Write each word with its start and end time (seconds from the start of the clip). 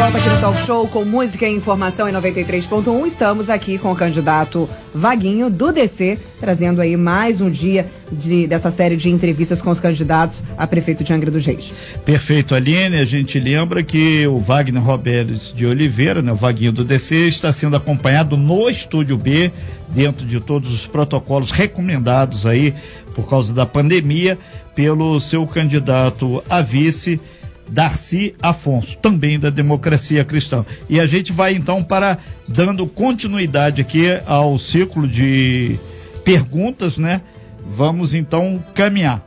volta 0.00 0.16
aqui 0.16 0.30
no 0.30 0.40
Talk 0.40 0.62
Show 0.62 0.88
com 0.88 1.04
música 1.04 1.46
e 1.46 1.54
informação 1.54 2.08
em 2.08 2.12
93.1. 2.12 3.06
Estamos 3.06 3.50
aqui 3.50 3.76
com 3.76 3.92
o 3.92 3.94
candidato 3.94 4.66
Vaguinho 4.94 5.50
do 5.50 5.70
DC, 5.70 6.18
trazendo 6.40 6.80
aí 6.80 6.96
mais 6.96 7.42
um 7.42 7.50
dia 7.50 7.86
de, 8.10 8.46
dessa 8.46 8.70
série 8.70 8.96
de 8.96 9.10
entrevistas 9.10 9.60
com 9.60 9.68
os 9.68 9.78
candidatos 9.78 10.42
a 10.56 10.66
prefeito 10.66 11.04
de 11.04 11.12
Angra 11.12 11.30
dos 11.30 11.44
Reis. 11.44 11.70
Perfeito, 12.02 12.54
Aline. 12.54 12.96
A 12.96 13.04
gente 13.04 13.38
lembra 13.38 13.82
que 13.82 14.26
o 14.26 14.38
Wagner 14.38 14.82
Roberts 14.82 15.52
de 15.52 15.66
Oliveira, 15.66 16.22
né, 16.22 16.32
o 16.32 16.36
Vaguinho 16.36 16.72
do 16.72 16.82
DC, 16.82 17.28
está 17.28 17.52
sendo 17.52 17.76
acompanhado 17.76 18.38
no 18.38 18.70
Estúdio 18.70 19.18
B, 19.18 19.52
dentro 19.88 20.26
de 20.26 20.40
todos 20.40 20.72
os 20.72 20.86
protocolos 20.86 21.50
recomendados 21.50 22.46
aí 22.46 22.74
por 23.14 23.28
causa 23.28 23.52
da 23.52 23.66
pandemia, 23.66 24.38
pelo 24.74 25.20
seu 25.20 25.46
candidato 25.46 26.42
a 26.48 26.62
vice. 26.62 27.20
Darcy 27.70 28.34
Afonso, 28.42 28.98
também 28.98 29.38
da 29.38 29.50
Democracia 29.50 30.24
Cristã. 30.24 30.64
E 30.88 31.00
a 31.00 31.06
gente 31.06 31.32
vai 31.32 31.54
então 31.54 31.82
para 31.82 32.18
dando 32.46 32.86
continuidade 32.86 33.80
aqui 33.80 34.06
ao 34.26 34.58
ciclo 34.58 35.06
de 35.06 35.78
perguntas, 36.24 36.98
né? 36.98 37.22
Vamos 37.66 38.14
então 38.14 38.62
caminhar. 38.74 39.24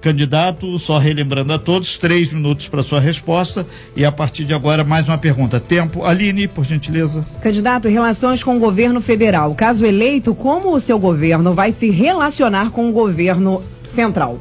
Candidato, 0.00 0.78
só 0.78 0.96
relembrando 0.96 1.52
a 1.52 1.58
todos, 1.58 1.98
três 1.98 2.32
minutos 2.32 2.68
para 2.68 2.84
sua 2.84 3.00
resposta 3.00 3.66
e 3.96 4.04
a 4.04 4.12
partir 4.12 4.44
de 4.44 4.54
agora 4.54 4.84
mais 4.84 5.08
uma 5.08 5.18
pergunta. 5.18 5.58
Tempo, 5.58 6.04
Aline, 6.04 6.46
por 6.46 6.64
gentileza. 6.64 7.26
Candidato, 7.42 7.88
relações 7.88 8.44
com 8.44 8.56
o 8.56 8.60
governo 8.60 9.00
federal, 9.00 9.54
caso 9.56 9.84
eleito, 9.84 10.34
como 10.36 10.72
o 10.72 10.78
seu 10.78 11.00
governo 11.00 11.52
vai 11.52 11.72
se 11.72 11.90
relacionar 11.90 12.70
com 12.70 12.88
o 12.88 12.92
governo 12.92 13.60
central? 13.82 14.38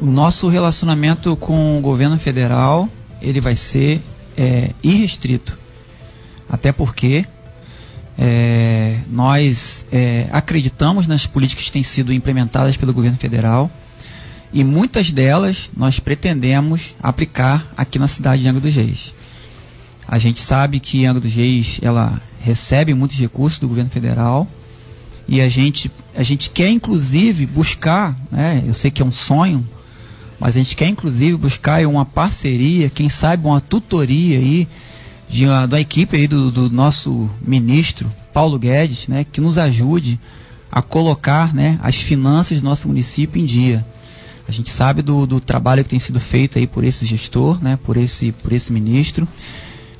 O 0.00 0.06
nosso 0.06 0.48
relacionamento 0.48 1.36
com 1.36 1.78
o 1.78 1.80
governo 1.80 2.18
federal 2.18 2.88
ele 3.22 3.40
vai 3.40 3.56
ser 3.56 4.02
é, 4.36 4.70
irrestrito, 4.82 5.58
até 6.48 6.72
porque 6.72 7.24
é, 8.18 8.98
nós 9.08 9.86
é, 9.92 10.28
acreditamos 10.30 11.06
nas 11.06 11.26
políticas 11.26 11.64
que 11.64 11.72
têm 11.72 11.82
sido 11.82 12.12
implementadas 12.12 12.76
pelo 12.76 12.92
governo 12.92 13.16
federal 13.16 13.70
e 14.52 14.62
muitas 14.62 15.10
delas 15.10 15.70
nós 15.76 15.98
pretendemos 15.98 16.94
aplicar 17.02 17.72
aqui 17.76 17.98
na 17.98 18.06
cidade 18.06 18.42
de 18.42 18.48
Angra 18.48 18.60
dos 18.60 18.74
Reis. 18.74 19.14
A 20.06 20.18
gente 20.18 20.40
sabe 20.40 20.78
que 20.80 21.06
Angra 21.06 21.20
dos 21.20 21.34
Reis 21.34 21.78
ela 21.82 22.20
recebe 22.40 22.94
muitos 22.94 23.18
recursos 23.18 23.58
do 23.58 23.68
governo 23.68 23.90
federal 23.90 24.46
e 25.26 25.40
a 25.40 25.48
gente, 25.48 25.90
a 26.14 26.22
gente 26.22 26.50
quer 26.50 26.68
inclusive 26.68 27.46
buscar, 27.46 28.16
né, 28.30 28.62
eu 28.66 28.74
sei 28.74 28.90
que 28.90 29.00
é 29.00 29.04
um 29.04 29.12
sonho, 29.12 29.66
mas 30.38 30.56
a 30.56 30.58
gente 30.58 30.76
quer 30.76 30.88
inclusive 30.88 31.36
buscar 31.36 31.86
uma 31.86 32.04
parceria, 32.04 32.90
quem 32.90 33.08
sabe 33.08 33.46
uma 33.46 33.60
tutoria 33.60 34.38
aí 34.38 34.68
de 35.28 35.46
uma, 35.46 35.66
da 35.66 35.80
equipe 35.80 36.16
aí 36.16 36.28
do, 36.28 36.50
do, 36.50 36.70
nosso 36.70 37.30
ministro 37.40 38.10
Paulo 38.32 38.58
Guedes, 38.58 39.08
né, 39.08 39.24
que 39.24 39.40
nos 39.40 39.58
ajude 39.58 40.18
a 40.70 40.82
colocar, 40.82 41.54
né, 41.54 41.78
as 41.82 41.96
finanças 41.96 42.60
do 42.60 42.64
nosso 42.64 42.88
município 42.88 43.40
em 43.40 43.44
dia. 43.44 43.84
A 44.46 44.52
gente 44.52 44.70
sabe 44.70 45.02
do, 45.02 45.26
do 45.26 45.40
trabalho 45.40 45.82
que 45.82 45.88
tem 45.88 45.98
sido 45.98 46.20
feito 46.20 46.58
aí 46.58 46.66
por 46.66 46.84
esse 46.84 47.06
gestor, 47.06 47.62
né, 47.62 47.78
por 47.82 47.96
esse 47.96 48.32
por 48.32 48.52
esse 48.52 48.72
ministro. 48.72 49.26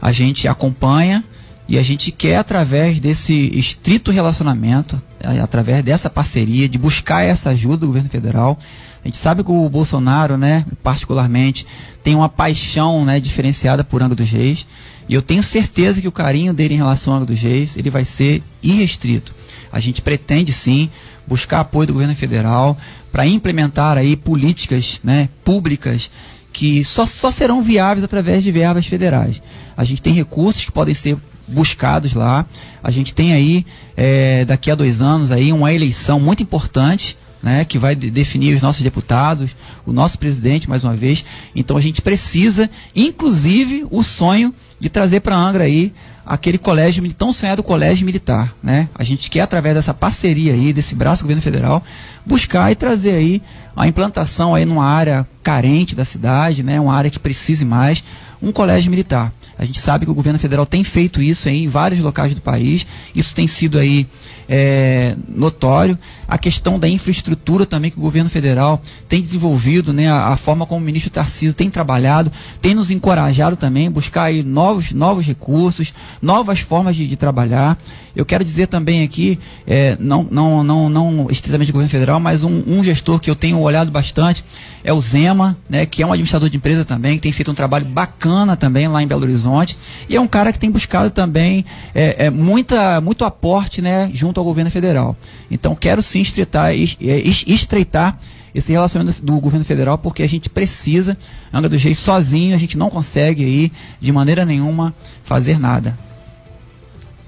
A 0.03 0.13
gente 0.13 0.47
acompanha 0.47 1.25
e 1.67 1.79
a 1.79 1.83
gente 1.83 2.11
quer 2.11 2.37
através 2.37 3.01
desse 3.01 3.33
estrito 3.57 4.11
relacionamento, 4.11 5.01
através 5.43 5.83
dessa 5.83 6.11
parceria, 6.11 6.69
de 6.69 6.79
buscar 6.79 7.23
essa 7.23 7.51
ajuda 7.51 7.79
do 7.79 7.87
governo 7.89 8.09
federal, 8.09 8.59
a 9.05 9.09
gente 9.09 9.19
sabe 9.19 9.45
que 9.45 9.51
o 9.51 9.69
Bolsonaro, 9.69 10.39
né, 10.39 10.65
particularmente, 10.83 11.67
tem 12.03 12.15
uma 12.15 12.29
paixão 12.29 13.05
né, 13.05 13.21
diferenciada 13.21 13.85
por 13.85 14.03
Angra 14.03 14.17
dos 14.17 14.31
Reis. 14.31 14.67
E 15.07 15.13
eu 15.13 15.21
tenho 15.21 15.43
certeza 15.43 16.01
que 16.01 16.09
o 16.09 16.13
carinho 16.13 16.55
dele 16.55 16.75
em 16.75 16.79
relação 16.79 17.13
a 17.13 17.17
Angra 17.17 17.27
dos 17.27 17.41
Reis 17.41 17.77
ele 17.77 17.91
vai 17.91 18.05
ser 18.05 18.43
irrestrito. 18.63 19.35
A 19.71 19.79
gente 19.79 20.01
pretende 20.01 20.53
sim 20.53 20.89
buscar 21.27 21.61
apoio 21.61 21.87
do 21.87 21.93
governo 21.93 22.15
federal 22.15 22.79
para 23.13 23.27
implementar 23.27 23.99
aí 23.99 24.17
políticas 24.17 25.01
né, 25.05 25.29
públicas 25.45 26.11
que 26.53 26.85
só, 26.85 27.05
só 27.05 27.31
serão 27.31 27.63
viáveis 27.63 28.05
através 28.05 28.43
de 28.43 28.53
verbas 28.53 28.87
federais. 28.87 29.43
A 29.77 29.85
gente 29.85 30.01
tem 30.01 30.13
recursos 30.13 30.65
que 30.65 30.73
podem 30.73 30.95
ser 30.95 31.19
buscados 31.47 32.15
lá. 32.15 32.47
A 32.83 32.91
gente 32.91 33.15
tem 33.15 33.33
aí, 33.33 33.67
é, 33.97 34.45
daqui 34.45 34.71
a 34.71 34.75
dois 34.75 35.01
anos, 35.01 35.31
aí 35.31 35.53
uma 35.53 35.73
eleição 35.73 36.19
muito 36.21 36.43
importante 36.43 37.17
né, 37.45 37.63
que 37.63 37.79
vai 37.79 37.95
definir 37.95 38.57
os 38.57 38.63
nossos 38.63 38.83
deputados, 38.83 39.55
o 39.85 39.93
nosso 39.93 40.19
presidente, 40.19 40.69
mais 40.69 40.83
uma 40.83 40.97
vez. 40.97 41.23
Então 41.55 41.77
a 41.77 41.81
gente 41.81 42.01
precisa, 42.01 42.71
inclusive, 42.97 43.87
o 43.91 44.03
sonho 44.03 44.55
de 44.81 44.89
trazer 44.89 45.21
para 45.21 45.37
Angra 45.37 45.65
aí 45.65 45.93
aquele 46.25 46.57
colégio, 46.57 47.07
tão 47.13 47.35
sonhado 47.35 47.63
colégio 47.63 48.07
militar, 48.07 48.57
né? 48.63 48.89
A 48.95 49.05
gente 49.05 49.29
quer, 49.29 49.43
através 49.43 49.75
dessa 49.75 49.93
parceria 49.93 50.55
aí, 50.55 50.73
desse 50.73 50.95
braço 50.95 51.23
do 51.23 51.25
governo 51.25 51.43
federal, 51.43 51.85
buscar 52.25 52.73
e 52.73 52.75
trazer 52.75 53.13
aí 53.13 53.43
a 53.77 53.87
implantação 53.87 54.55
aí 54.55 54.65
numa 54.65 54.87
área 54.87 55.29
carente 55.43 55.95
da 55.95 56.05
cidade, 56.05 56.63
né? 56.63 56.81
Uma 56.81 56.95
área 56.95 57.11
que 57.11 57.19
precise 57.19 57.65
mais, 57.65 58.03
um 58.45 58.53
colégio 58.53 58.91
militar. 58.91 59.33
A 59.59 59.65
gente 59.65 59.81
sabe 59.81 60.05
que 60.05 60.11
o 60.11 60.15
governo 60.15 60.39
federal 60.39 60.67
tem 60.67 60.83
feito 60.83 61.23
isso 61.23 61.49
em 61.49 61.69
vários 61.69 62.01
locais 62.01 62.35
do 62.35 62.41
país. 62.41 62.87
Isso 63.15 63.35
tem 63.35 63.47
sido 63.47 63.79
aí 63.79 64.07
é, 64.49 65.17
notório. 65.29 65.99
A 66.27 66.37
questão 66.37 66.79
da 66.79 66.89
infraestrutura 66.89 67.65
também 67.65 67.91
que 67.91 67.99
o 67.99 68.01
governo 68.01 68.29
federal 68.29 68.81
tem 69.09 69.23
desenvolvido, 69.23 69.93
né? 69.93 70.11
A, 70.11 70.29
a 70.29 70.37
forma 70.37 70.67
como 70.67 70.81
o 70.81 70.85
ministro 70.85 71.11
Tarcísio 71.11 71.55
tem 71.55 71.71
trabalhado, 71.71 72.33
tem 72.61 72.75
nos 72.75 72.91
encorajado 72.91 73.57
também 73.57 73.87
a 73.87 73.91
buscar 73.91 74.25
aí 74.25 74.43
novos, 74.43 74.93
novos 74.93 75.25
recursos, 75.25 75.95
novas 76.21 76.61
formas 76.61 76.97
de, 76.97 77.07
de 77.07 77.17
trabalhar. 77.17 77.79
Eu 78.17 78.25
quero 78.25 78.45
dizer 78.45 78.69
também 78.69 79.03
aqui, 79.03 79.41
é, 79.67 79.97
não, 79.99 80.27
não, 80.31 80.63
não, 80.63 80.89
não 80.89 81.27
estritamente 81.31 81.73
do 81.73 81.75
governo 81.75 81.91
federal, 81.91 82.21
mas 82.21 82.45
um, 82.45 82.63
um, 82.67 82.85
gestor 82.85 83.19
que 83.19 83.29
eu 83.29 83.35
tenho 83.35 83.59
olhado 83.59 83.91
bastante 83.91 84.45
é 84.85 84.93
o 84.93 85.01
Zema, 85.01 85.59
né, 85.69 85.85
que 85.85 86.01
é 86.01 86.07
um 86.07 86.13
administrador 86.13 86.49
de 86.49 86.57
empresa 86.57 86.85
também, 86.85 87.17
que 87.17 87.23
tem 87.23 87.33
feito 87.33 87.51
um 87.51 87.55
trabalho 87.55 87.87
bacana 87.87 88.34
também 88.59 88.89
lá 88.89 89.03
em 89.03 89.07
Belo 89.07 89.23
Horizonte, 89.23 89.77
e 90.09 90.17
é 90.17 90.21
um 90.21 90.27
cara 90.27 90.53
que 90.53 90.59
tem 90.59 90.71
buscado 90.71 91.11
também 91.11 91.65
é, 91.95 92.27
é, 92.27 92.31
muita, 92.31 93.01
muito 93.01 93.25
aporte 93.25 93.81
né, 93.81 94.11
junto 94.13 94.39
ao 94.39 94.45
governo 94.45 94.71
federal. 94.71 95.17
Então 95.51 95.75
quero 95.75 96.03
sim 96.03 96.21
estreitar, 96.21 96.75
estreitar 96.75 98.19
esse 98.55 98.73
relacionamento 98.73 99.21
do 99.21 99.41
governo 99.41 99.65
federal, 99.65 99.99
porque 99.99 100.23
a 100.23 100.29
gente 100.29 100.49
precisa, 100.49 101.17
Angra 101.53 101.69
dos 101.69 101.83
Reis 101.83 101.99
sozinho, 101.99 102.55
a 102.55 102.59
gente 102.59 102.79
não 102.79 102.89
consegue 102.89 103.45
aí, 103.45 103.73
de 104.01 104.13
maneira 104.13 104.45
nenhuma, 104.45 104.95
fazer 105.25 105.59
nada. 105.59 105.99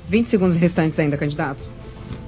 20 0.08 0.28
segundos 0.28 0.56
restantes 0.56 0.98
ainda, 0.98 1.16
candidato. 1.16 1.75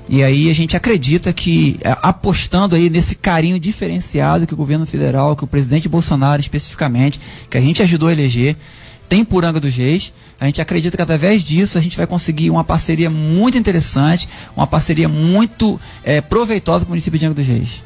E 0.08 0.24
aí 0.24 0.50
a 0.50 0.54
gente 0.54 0.74
acredita 0.74 1.32
que, 1.32 1.78
é, 1.82 1.94
apostando 2.02 2.74
aí 2.74 2.88
nesse 2.88 3.14
carinho 3.14 3.60
diferenciado 3.60 4.46
que 4.46 4.54
o 4.54 4.56
governo 4.56 4.86
federal, 4.86 5.36
que 5.36 5.44
o 5.44 5.46
presidente 5.46 5.88
Bolsonaro 5.88 6.41
especificamente, 6.41 7.20
que 7.50 7.58
a 7.58 7.60
gente 7.60 7.82
ajudou 7.82 8.08
a 8.08 8.12
eleger, 8.12 8.56
tem 9.08 9.24
por 9.24 9.44
Angra 9.44 9.60
dos 9.60 9.74
Reis, 9.74 10.12
a 10.41 10.47
gente 10.47 10.60
acredita 10.60 10.97
que 10.97 11.02
através 11.02 11.42
disso 11.42 11.76
a 11.76 11.80
gente 11.80 11.97
vai 11.97 12.06
conseguir 12.06 12.50
uma 12.50 12.64
parceria 12.64 13.10
muito 13.10 13.58
interessante, 13.58 14.28
uma 14.56 14.66
parceria 14.66 15.08
muito 15.08 15.80
é, 16.02 16.20
proveitosa 16.20 16.80
para 16.80 16.88
o 16.88 16.91
município 16.91 17.18
de 17.18 17.26
Angra 17.26 17.42
dos 17.42 17.47
Reis. 17.47 17.82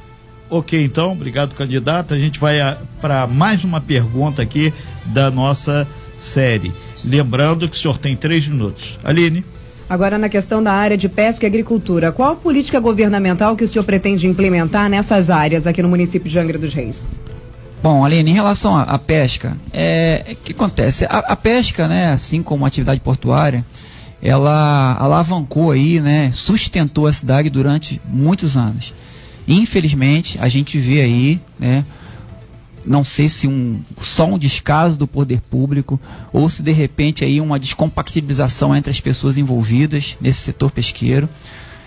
Ok, 0.50 0.84
então, 0.84 1.12
obrigado, 1.12 1.54
candidato. 1.54 2.12
A 2.12 2.18
gente 2.18 2.38
vai 2.38 2.58
para 3.00 3.26
mais 3.26 3.64
uma 3.64 3.80
pergunta 3.80 4.42
aqui 4.42 4.72
da 5.06 5.30
nossa 5.30 5.88
série. 6.18 6.72
Lembrando 7.04 7.68
que 7.68 7.76
o 7.76 7.80
senhor 7.80 7.98
tem 7.98 8.14
três 8.14 8.46
minutos. 8.46 8.98
Aline. 9.02 9.44
Agora, 9.92 10.16
na 10.16 10.30
questão 10.30 10.62
da 10.62 10.72
área 10.72 10.96
de 10.96 11.06
pesca 11.06 11.44
e 11.44 11.46
agricultura, 11.46 12.10
qual 12.10 12.32
a 12.32 12.34
política 12.34 12.80
governamental 12.80 13.54
que 13.54 13.62
o 13.62 13.68
senhor 13.68 13.84
pretende 13.84 14.26
implementar 14.26 14.88
nessas 14.88 15.28
áreas 15.28 15.66
aqui 15.66 15.82
no 15.82 15.88
município 15.90 16.30
de 16.30 16.38
Angra 16.38 16.58
dos 16.58 16.72
Reis? 16.72 17.10
Bom, 17.82 18.02
Aline, 18.02 18.30
em 18.30 18.32
relação 18.32 18.74
à 18.74 18.98
pesca, 18.98 19.54
é, 19.70 20.28
o 20.30 20.36
que 20.36 20.52
acontece? 20.52 21.04
A, 21.04 21.18
a, 21.18 21.36
pesca, 21.36 21.88
né, 21.88 22.06
assim 22.06 22.42
como 22.42 22.64
a 22.64 22.68
atividade 22.68 23.02
portuária, 23.02 23.66
ela 24.22 24.96
alavancou 24.98 25.72
aí, 25.72 26.00
né, 26.00 26.30
sustentou 26.32 27.06
a 27.06 27.12
cidade 27.12 27.50
durante 27.50 28.00
muitos 28.08 28.56
anos. 28.56 28.94
Infelizmente, 29.46 30.38
a 30.40 30.48
gente 30.48 30.78
vê 30.78 31.02
aí, 31.02 31.40
né, 31.60 31.84
não 32.84 33.04
sei 33.04 33.28
se 33.28 33.46
um, 33.46 33.80
só 33.98 34.26
um 34.26 34.38
descaso 34.38 34.98
do 34.98 35.06
poder 35.06 35.40
público 35.40 36.00
ou 36.32 36.48
se 36.48 36.62
de 36.62 36.72
repente 36.72 37.24
aí 37.24 37.40
uma 37.40 37.58
descompatibilização 37.58 38.74
entre 38.74 38.90
as 38.90 39.00
pessoas 39.00 39.38
envolvidas 39.38 40.16
nesse 40.20 40.40
setor 40.40 40.70
pesqueiro. 40.70 41.28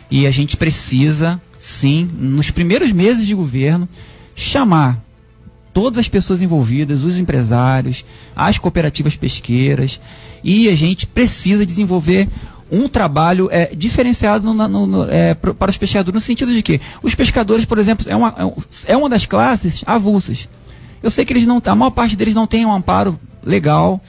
E 0.10 0.28
a 0.28 0.32
gente 0.32 0.56
precisa, 0.56 1.42
sim, 1.58 2.08
nos 2.18 2.52
primeiros 2.52 2.92
meses 2.92 3.26
de 3.26 3.34
governo, 3.34 3.90
chamar 4.36 5.04
todas 5.74 6.00
as 6.00 6.08
pessoas 6.08 6.42
envolvidas, 6.42 7.04
os 7.04 7.18
empresários, 7.18 8.06
as 8.36 8.58
cooperativas 8.58 9.16
pesqueiras, 9.18 10.00
e 10.44 10.70
a 10.70 10.76
gente 10.76 11.06
precisa 11.06 11.66
desenvolver 11.66 12.30
um 12.72 12.88
trabalho 12.88 13.50
é, 13.52 13.76
diferenciado 13.76 14.54
no, 14.54 14.68
no, 14.68 14.88
no, 14.88 15.10
é, 15.10 15.34
para 15.34 15.70
os 15.70 15.78
pescadores, 15.78 16.14
no 16.14 16.22
sentido 16.22 16.54
de 16.54 16.62
que 16.62 16.80
os 17.04 17.14
pescadores, 17.14 17.66
por 17.66 17.78
exemplo, 17.78 18.06
é 18.10 18.16
uma, 18.16 18.34
é 18.86 18.98
uma 18.98 19.10
das 19.10 19.26
classes 19.26 19.84
avulsas. 19.86 20.48
Eu 21.06 21.12
sei 21.12 21.24
que 21.24 21.32
eles 21.34 21.46
não, 21.46 21.62
a 21.64 21.76
maior 21.76 21.92
parte 21.92 22.16
deles 22.16 22.34
não 22.34 22.48
tem 22.48 22.66
um 22.66 22.74
amparo 22.74 23.20
legal, 23.46 24.02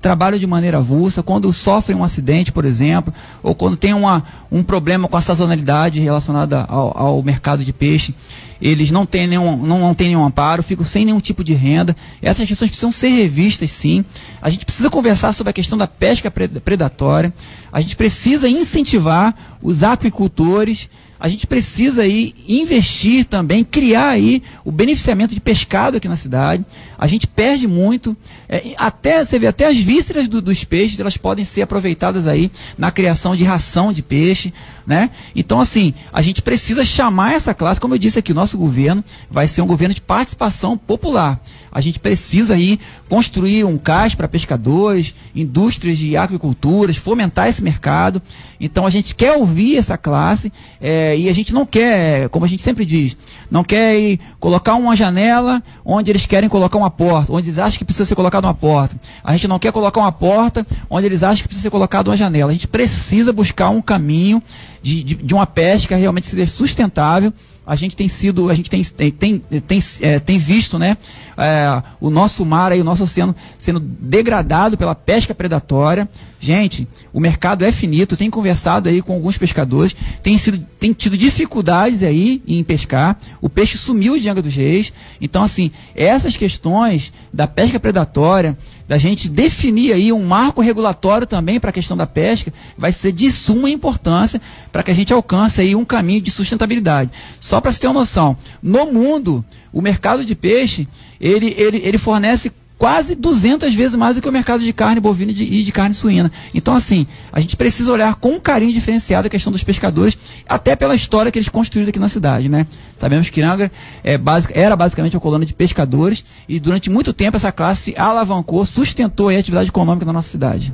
trabalham 0.00 0.38
de 0.38 0.46
maneira 0.46 0.78
avulsa, 0.78 1.20
quando 1.20 1.52
sofrem 1.52 1.98
um 1.98 2.04
acidente, 2.04 2.52
por 2.52 2.64
exemplo, 2.64 3.12
ou 3.42 3.56
quando 3.56 3.76
tem 3.76 3.92
uma, 3.92 4.22
um 4.52 4.62
problema 4.62 5.08
com 5.08 5.16
a 5.16 5.20
sazonalidade 5.20 5.98
relacionada 5.98 6.64
ao, 6.68 6.96
ao 6.96 7.22
mercado 7.24 7.64
de 7.64 7.72
peixe, 7.72 8.14
eles 8.62 8.92
não 8.92 9.04
têm, 9.04 9.26
nenhum, 9.26 9.56
não, 9.56 9.80
não 9.80 9.94
têm 9.96 10.10
nenhum 10.10 10.24
amparo, 10.24 10.62
ficam 10.62 10.86
sem 10.86 11.04
nenhum 11.04 11.18
tipo 11.18 11.42
de 11.42 11.54
renda. 11.54 11.96
Essas 12.22 12.46
questões 12.46 12.70
precisam 12.70 12.92
ser 12.92 13.08
revistas, 13.08 13.72
sim. 13.72 14.04
A 14.40 14.48
gente 14.48 14.64
precisa 14.64 14.88
conversar 14.88 15.32
sobre 15.32 15.50
a 15.50 15.52
questão 15.52 15.76
da 15.76 15.88
pesca 15.88 16.30
predatória. 16.30 17.34
A 17.72 17.80
gente 17.80 17.96
precisa 17.96 18.48
incentivar 18.48 19.34
os 19.60 19.82
aquicultores 19.82 20.88
a 21.24 21.28
gente 21.28 21.46
precisa 21.46 22.02
aí 22.02 22.34
investir 22.46 23.24
também, 23.24 23.64
criar 23.64 24.10
aí 24.10 24.42
o 24.62 24.70
beneficiamento 24.70 25.32
de 25.32 25.40
pescado 25.40 25.96
aqui 25.96 26.06
na 26.06 26.16
cidade. 26.16 26.66
A 26.98 27.06
gente 27.06 27.26
perde 27.26 27.66
muito, 27.66 28.14
é, 28.46 28.74
até 28.76 29.24
você 29.24 29.38
vê 29.38 29.46
até 29.46 29.64
as 29.64 29.78
vísceras 29.78 30.28
do, 30.28 30.42
dos 30.42 30.64
peixes 30.64 31.00
elas 31.00 31.16
podem 31.16 31.42
ser 31.42 31.62
aproveitadas 31.62 32.26
aí 32.26 32.50
na 32.76 32.90
criação 32.90 33.34
de 33.34 33.42
ração 33.42 33.90
de 33.90 34.02
peixe, 34.02 34.52
né? 34.86 35.10
Então 35.34 35.60
assim 35.60 35.94
a 36.12 36.22
gente 36.22 36.42
precisa 36.42 36.84
chamar 36.84 37.34
essa 37.34 37.54
classe, 37.54 37.80
como 37.80 37.94
eu 37.94 37.98
disse 37.98 38.18
aqui, 38.18 38.32
o 38.32 38.34
nosso 38.34 38.56
governo 38.58 39.04
vai 39.30 39.48
ser 39.48 39.62
um 39.62 39.66
governo 39.66 39.94
de 39.94 40.00
participação 40.00 40.76
popular. 40.76 41.40
A 41.74 41.80
gente 41.80 41.98
precisa 41.98 42.54
aí 42.54 42.78
construir 43.08 43.64
um 43.64 43.76
cais 43.76 44.14
para 44.14 44.28
pescadores, 44.28 45.12
indústrias 45.34 45.98
de 45.98 46.16
aquiculturas, 46.16 46.96
fomentar 46.96 47.48
esse 47.48 47.64
mercado. 47.64 48.22
Então 48.60 48.86
a 48.86 48.90
gente 48.90 49.12
quer 49.12 49.32
ouvir 49.32 49.76
essa 49.76 49.98
classe 49.98 50.52
é, 50.80 51.18
e 51.18 51.28
a 51.28 51.32
gente 51.32 51.52
não 51.52 51.66
quer, 51.66 52.28
como 52.28 52.44
a 52.44 52.48
gente 52.48 52.62
sempre 52.62 52.84
diz, 52.84 53.16
não 53.50 53.64
quer 53.64 53.98
ir 53.98 54.20
colocar 54.38 54.76
uma 54.76 54.94
janela 54.94 55.60
onde 55.84 56.12
eles 56.12 56.26
querem 56.26 56.48
colocar 56.48 56.78
uma 56.78 56.90
porta, 56.90 57.32
onde 57.32 57.48
eles 57.48 57.58
acham 57.58 57.76
que 57.76 57.84
precisa 57.84 58.04
ser 58.04 58.14
colocada 58.14 58.46
uma 58.46 58.54
porta. 58.54 58.96
A 59.24 59.32
gente 59.32 59.48
não 59.48 59.58
quer 59.58 59.72
colocar 59.72 60.00
uma 60.00 60.12
porta 60.12 60.64
onde 60.88 61.06
eles 61.06 61.24
acham 61.24 61.42
que 61.42 61.48
precisa 61.48 61.64
ser 61.64 61.70
colocada 61.70 62.08
uma 62.08 62.16
janela. 62.16 62.50
A 62.50 62.54
gente 62.54 62.68
precisa 62.68 63.32
buscar 63.32 63.70
um 63.70 63.82
caminho 63.82 64.40
de, 64.84 65.02
de, 65.02 65.14
de 65.14 65.34
uma 65.34 65.46
pesca 65.46 65.96
realmente 65.96 66.46
sustentável 66.46 67.32
a 67.66 67.76
gente 67.76 67.96
tem 67.96 68.08
sido, 68.08 68.50
a 68.50 68.54
gente 68.54 68.68
tem, 68.68 68.82
tem, 68.82 69.38
tem, 69.38 69.82
é, 70.00 70.18
tem 70.18 70.38
visto 70.38 70.78
né, 70.78 70.96
é, 71.36 71.82
o 72.00 72.10
nosso 72.10 72.44
mar 72.44 72.76
e 72.76 72.80
o 72.80 72.84
nosso 72.84 73.04
oceano 73.04 73.34
sendo 73.58 73.80
degradado 73.80 74.76
pela 74.76 74.94
pesca 74.94 75.34
predatória. 75.34 76.08
Gente, 76.38 76.86
o 77.10 77.20
mercado 77.20 77.64
é 77.64 77.72
finito, 77.72 78.18
tem 78.18 78.28
conversado 78.28 78.88
aí 78.90 79.00
com 79.00 79.14
alguns 79.14 79.38
pescadores, 79.38 79.96
tem, 80.22 80.36
sido, 80.36 80.58
tem 80.78 80.92
tido 80.92 81.16
dificuldades 81.16 82.02
aí 82.02 82.42
em 82.46 82.62
pescar, 82.62 83.16
o 83.40 83.48
peixe 83.48 83.78
sumiu 83.78 84.18
de 84.18 84.28
Angra 84.28 84.42
dos 84.42 84.54
Reis. 84.54 84.92
Então, 85.20 85.42
assim, 85.42 85.70
essas 85.94 86.36
questões 86.36 87.12
da 87.32 87.46
pesca 87.46 87.80
predatória, 87.80 88.58
da 88.86 88.98
gente 88.98 89.28
definir 89.28 89.94
aí 89.94 90.12
um 90.12 90.26
marco 90.26 90.60
regulatório 90.60 91.26
também 91.26 91.58
para 91.58 91.70
a 91.70 91.72
questão 91.72 91.96
da 91.96 92.06
pesca, 92.06 92.52
vai 92.76 92.92
ser 92.92 93.12
de 93.12 93.30
suma 93.30 93.70
importância 93.70 94.38
para 94.70 94.82
que 94.82 94.90
a 94.90 94.94
gente 94.94 95.14
alcance 95.14 95.62
aí 95.62 95.74
um 95.74 95.84
caminho 95.84 96.20
de 96.20 96.30
sustentabilidade. 96.30 97.10
Só 97.40 97.53
para 97.60 97.72
você 97.72 97.80
ter 97.80 97.86
uma 97.86 98.00
noção, 98.00 98.36
no 98.62 98.92
mundo, 98.92 99.44
o 99.72 99.80
mercado 99.80 100.24
de 100.24 100.34
peixe, 100.34 100.88
ele, 101.20 101.54
ele, 101.56 101.80
ele 101.84 101.98
fornece 101.98 102.52
quase 102.78 103.14
200 103.14 103.74
vezes 103.74 103.96
mais 103.96 104.14
do 104.14 104.20
que 104.20 104.28
o 104.28 104.32
mercado 104.32 104.62
de 104.62 104.72
carne 104.72 105.00
bovina 105.00 105.30
e 105.30 105.34
de, 105.34 105.44
e 105.44 105.64
de, 105.64 105.72
carne 105.72 105.94
suína. 105.94 106.30
Então, 106.52 106.74
assim, 106.74 107.06
a 107.32 107.40
gente 107.40 107.56
precisa 107.56 107.92
olhar 107.92 108.14
com 108.16 108.32
um 108.32 108.40
carinho 108.40 108.72
diferenciado 108.72 109.26
a 109.26 109.30
questão 109.30 109.52
dos 109.52 109.64
pescadores, 109.64 110.18
até 110.48 110.74
pela 110.74 110.94
história 110.94 111.30
que 111.30 111.38
eles 111.38 111.48
construíram 111.48 111.88
aqui 111.88 111.98
na 111.98 112.08
cidade, 112.08 112.48
né? 112.48 112.66
Sabemos 112.96 113.30
que 113.30 113.40
Angra 113.42 113.70
é, 114.02 114.20
era 114.52 114.76
basicamente 114.76 115.16
uma 115.16 115.20
colônia 115.20 115.46
de 115.46 115.54
pescadores 115.54 116.24
e 116.48 116.58
durante 116.58 116.90
muito 116.90 117.12
tempo 117.12 117.36
essa 117.36 117.52
classe 117.52 117.94
alavancou, 117.96 118.66
sustentou 118.66 119.28
a 119.28 119.32
atividade 119.32 119.68
econômica 119.68 120.04
na 120.04 120.12
nossa 120.12 120.28
cidade. 120.28 120.72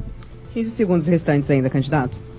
15 0.54 0.70
segundos 0.70 1.06
restantes 1.06 1.48
ainda, 1.50 1.70
candidato. 1.70 2.29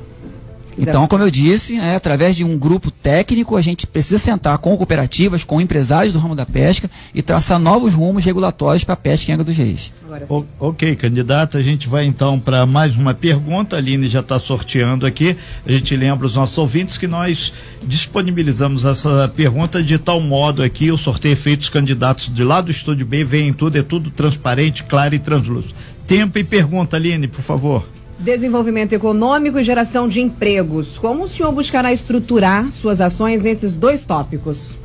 Então, 0.78 1.08
como 1.08 1.24
eu 1.24 1.32
disse, 1.32 1.78
é, 1.78 1.96
através 1.96 2.36
de 2.36 2.44
um 2.44 2.58
grupo 2.58 2.92
técnico, 2.92 3.56
a 3.56 3.62
gente 3.62 3.86
precisa 3.86 4.18
sentar 4.18 4.58
com 4.58 4.76
cooperativas, 4.76 5.44
com 5.44 5.60
empresários 5.60 6.14
do 6.14 6.20
ramo 6.20 6.36
da 6.36 6.46
pesca 6.46 6.90
e 7.14 7.22
traçar 7.22 7.60
novos 7.60 7.94
rumos 7.94 8.24
regulatórios 8.24 8.84
para 8.84 8.94
a 8.94 8.98
pesca 8.98 9.32
em 9.32 9.34
Angra 9.34 9.46
dos 9.46 9.58
Reis. 9.58 9.92
O, 10.30 10.44
ok, 10.60 10.96
candidato, 10.96 11.58
a 11.58 11.62
gente 11.62 11.88
vai 11.88 12.06
então 12.06 12.40
para 12.40 12.66
mais 12.66 12.96
uma 12.96 13.14
pergunta. 13.14 13.76
A 13.76 13.80
Aline 13.80 14.08
já 14.08 14.20
está 14.20 14.40
sorteando 14.40 15.06
aqui. 15.06 15.36
A 15.66 15.72
gente 15.72 15.96
lembra 15.96 16.26
os 16.26 16.36
nossos 16.36 16.58
ouvintes 16.58 16.98
que 16.98 17.08
nós 17.08 17.54
disponibilizamos 17.84 18.86
essa 18.86 19.28
pergunta 19.30 19.82
de 19.82 19.98
tal 19.98 20.20
modo 20.20 20.64
aqui, 20.64 20.92
o 20.92 20.98
sorteio 20.98 21.34
é 21.34 21.36
feito 21.36 21.62
os 21.62 21.70
candidatos 21.70 22.34
de 22.34 22.44
lá 22.44 22.62
do 22.62 22.72
Estúdio 22.72 23.06
B, 23.06 23.24
vem 23.24 23.54
tudo, 23.54 23.78
é 23.78 23.84
tudo 23.84 24.10
transparente, 24.12 24.84
claro 24.84 25.16
e 25.16 25.20
translúcido. 25.20 25.74
Tempo 26.06 26.38
e 26.38 26.44
pergunta, 26.44 26.98
Aline, 26.98 27.28
por 27.28 27.42
favor. 27.42 27.88
Desenvolvimento 28.22 28.94
econômico 28.94 29.58
e 29.58 29.64
geração 29.64 30.08
de 30.08 30.22
empregos. 30.22 30.96
Como 30.96 31.24
o 31.24 31.28
senhor 31.28 31.52
buscará 31.52 31.92
estruturar 31.92 32.72
suas 32.72 33.02
ações 33.02 33.42
nesses 33.42 33.78
dois 33.78 34.06
tópicos? 34.06 34.78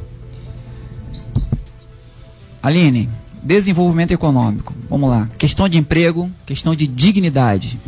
Aline, 2.62 3.10
desenvolvimento 3.42 4.10
econômico. 4.10 4.72
Vamos 4.88 5.10
lá. 5.10 5.28
Questão 5.36 5.68
de 5.68 5.76
emprego, 5.76 6.32
questão 6.46 6.74
de 6.74 6.86
dignidade. 6.86 7.78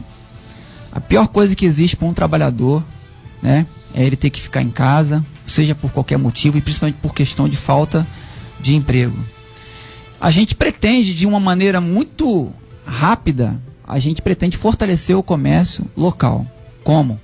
A 0.93 1.01
pior 1.01 1.29
coisa 1.29 1.57
que 1.57 1.65
existe 1.65 1.97
para 1.97 2.09
um 2.09 2.13
trabalhador, 2.13 2.85
né, 3.43 3.67
é 3.95 4.05
ele 4.05 4.17
ter 4.17 4.29
que 4.29 4.43
ficar 4.43 4.61
em 4.61 4.71
casa, 4.71 5.25
seja 5.47 5.75
por 5.75 5.91
qualquer 5.91 6.19
motivo 6.19 6.59
e 6.59 6.61
principalmente 6.61 6.99
por 7.01 7.15
questão 7.15 7.49
de 7.49 7.57
falta 7.57 8.07
de 8.61 8.77
emprego. 8.77 9.17
A 10.21 10.31
gente 10.31 10.55
pretende 10.55 11.15
de 11.15 11.27
uma 11.27 11.41
maneira 11.41 11.81
muito 11.81 12.53
rápida 12.85 13.59
a 13.89 13.99
gente 13.99 14.21
pretende 14.21 14.59
fortalecer 14.59 15.17
o 15.17 15.23
comércio 15.23 15.87
local. 15.97 16.47
Como? 16.85 17.19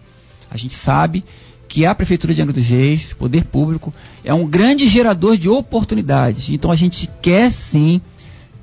A 0.50 0.56
gente 0.56 0.75
sabe 0.75 1.22
que 1.69 1.84
a 1.84 1.94
Prefeitura 1.94 2.32
de 2.32 2.40
Angra 2.40 2.55
dos 2.55 2.66
Reis, 2.66 3.12
poder 3.12 3.44
público, 3.44 3.93
é 4.25 4.32
um 4.32 4.46
grande 4.46 4.88
gerador 4.88 5.37
de 5.37 5.49
oportunidades. 5.49 6.49
Então 6.49 6.70
a 6.70 6.76
gente 6.76 7.11
quer 7.20 7.52
sim 7.52 8.00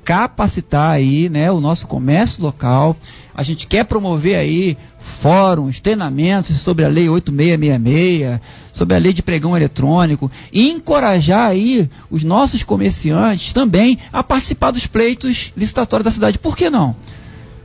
capacitar 0.04 0.90
aí, 0.90 1.28
né, 1.28 1.52
o 1.52 1.60
nosso 1.60 1.86
comércio 1.86 2.42
local. 2.42 2.96
A 3.32 3.44
gente 3.44 3.68
quer 3.68 3.84
promover 3.84 4.34
aí 4.34 4.76
fóruns, 4.98 5.78
treinamentos 5.78 6.56
sobre 6.56 6.84
a 6.84 6.88
lei 6.88 7.08
8666, 7.08 8.40
sobre 8.72 8.96
a 8.96 8.98
lei 8.98 9.12
de 9.12 9.22
pregão 9.22 9.56
eletrônico 9.56 10.28
e 10.52 10.70
encorajar 10.70 11.50
aí 11.50 11.88
os 12.10 12.24
nossos 12.24 12.64
comerciantes 12.64 13.52
também 13.52 13.98
a 14.12 14.24
participar 14.24 14.72
dos 14.72 14.88
pleitos 14.88 15.52
licitatórios 15.56 16.04
da 16.04 16.10
cidade. 16.10 16.38
Por 16.38 16.56
que 16.56 16.68
não? 16.68 16.96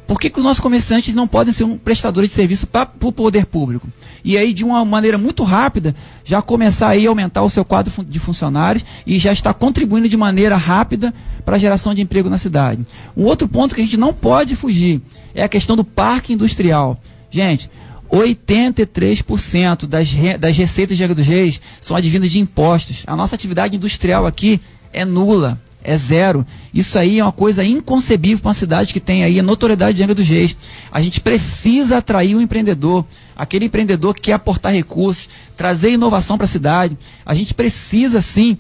Por 0.08 0.20
que, 0.22 0.30
que 0.30 0.40
os 0.40 0.44
nossos 0.44 0.62
comerciantes 0.62 1.14
não 1.14 1.28
podem 1.28 1.52
ser 1.52 1.66
um 1.66 1.78
prestador 1.78 2.26
de 2.26 2.32
serviço 2.32 2.66
para 2.66 2.90
o 3.02 3.12
poder 3.12 3.46
público? 3.46 3.90
E 4.24 4.38
aí, 4.38 4.54
de 4.54 4.64
uma 4.64 4.84
maneira 4.86 5.18
muito 5.18 5.44
rápida, 5.44 5.94
já 6.24 6.42
começar 6.42 6.88
aí 6.88 7.06
a 7.06 7.10
aumentar 7.10 7.44
o 7.44 7.50
seu 7.50 7.66
quadro 7.66 7.92
de 8.06 8.18
funcionários 8.18 8.86
e 9.06 9.20
já 9.20 9.34
está 9.34 9.54
contribuindo 9.54 10.08
de 10.08 10.16
maneira 10.16 10.56
rápida 10.56 11.14
para 11.44 11.58
a 11.58 11.60
geração 11.60 11.94
de 11.94 12.02
emprego 12.02 12.30
na 12.30 12.38
cidade. 12.38 12.88
Um 13.18 13.26
outro 13.26 13.50
ponto 13.50 13.76
que 13.76 13.82
a 13.82 13.84
gente 13.84 13.98
não 13.98 14.14
pode 14.14 14.56
fugir 14.56 15.02
é 15.36 15.44
a 15.44 15.50
questão 15.50 15.76
do 15.76 15.84
parque 15.84 16.32
industrial. 16.32 16.98
Gente, 17.30 17.70
83% 18.10 19.86
das, 19.86 20.10
das 20.40 20.56
receitas 20.56 20.96
de 20.96 21.04
Angra 21.04 21.16
dos 21.16 21.28
Reis 21.28 21.60
são 21.82 21.98
advindas 21.98 22.32
de 22.32 22.40
impostos. 22.40 23.04
A 23.06 23.16
nossa 23.16 23.36
atividade 23.36 23.76
industrial 23.76 24.26
aqui 24.26 24.62
é 24.94 25.04
nula 25.04 25.62
é 25.88 25.98
zero. 25.98 26.46
Isso 26.74 27.00
aí 27.00 27.18
é 27.18 27.24
uma 27.24 27.32
coisa 27.32 27.64
inconcebível 27.64 28.40
para 28.40 28.50
uma 28.50 28.54
cidade 28.54 28.94
que 28.94 29.00
tem 29.00 29.24
aí 29.24 29.40
a 29.40 29.44
notoriedade 29.44 29.96
de 29.96 30.04
Angra 30.04 30.14
dos 30.14 30.28
Reis. 30.28 30.54
A 30.92 31.02
gente 31.02 31.22
precisa 31.22 32.00
atrair 32.00 32.36
o 32.36 32.42
empreendedor, 32.42 33.06
aquele 33.34 33.66
empreendedor 33.66 34.14
que 34.14 34.24
quer 34.24 34.34
aportar 34.34 34.74
recursos, 34.74 35.30
trazer 35.56 35.92
inovação 35.92 36.38
para 36.38 36.44
a 36.44 36.50
cidade. 36.50 36.98
A 37.26 37.34
gente 37.34 37.54
precisa, 37.54 38.22
sim, 38.22 38.58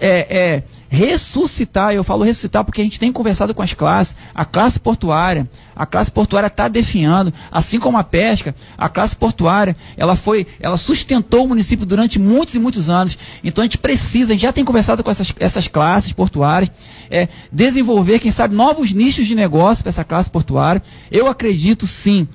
é, 0.00 0.08
é, 0.08 0.62
ressuscitar, 0.88 1.92
eu 1.92 2.02
falo 2.02 2.24
ressuscitar 2.24 2.64
porque 2.64 2.80
a 2.80 2.84
gente 2.84 2.98
tem 2.98 3.12
conversado 3.12 3.54
com 3.54 3.60
as 3.60 3.74
classes, 3.74 4.16
a 4.34 4.44
classe 4.44 4.80
portuária, 4.80 5.48
a 5.74 5.84
classe 5.84 6.10
portuária 6.10 6.46
está 6.46 6.66
definhando, 6.66 7.32
assim 7.50 7.78
como 7.78 7.98
a 7.98 8.04
pesca, 8.04 8.54
a 8.78 8.88
classe 8.88 9.14
portuária, 9.14 9.76
ela 9.96 10.16
foi, 10.16 10.46
ela 10.60 10.78
sustentou 10.78 11.44
o 11.44 11.48
município 11.48 11.84
durante 11.84 12.18
muitos 12.18 12.54
e 12.54 12.58
muitos 12.58 12.88
anos, 12.88 13.18
então 13.44 13.60
a 13.60 13.66
gente 13.66 13.76
precisa, 13.76 14.28
a 14.28 14.32
gente 14.32 14.42
já 14.42 14.52
tem 14.52 14.64
conversado 14.64 15.04
com 15.04 15.10
essas, 15.10 15.34
essas 15.38 15.68
classes 15.68 16.12
portuárias, 16.12 16.70
é, 17.10 17.28
desenvolver, 17.52 18.18
quem 18.18 18.32
sabe, 18.32 18.54
novos 18.54 18.92
nichos 18.92 19.26
de 19.26 19.34
negócio 19.34 19.84
para 19.84 19.90
essa 19.90 20.04
classe 20.04 20.30
portuária, 20.30 20.82
eu 21.10 21.26
acredito 21.26 21.86
sim, 21.86 22.26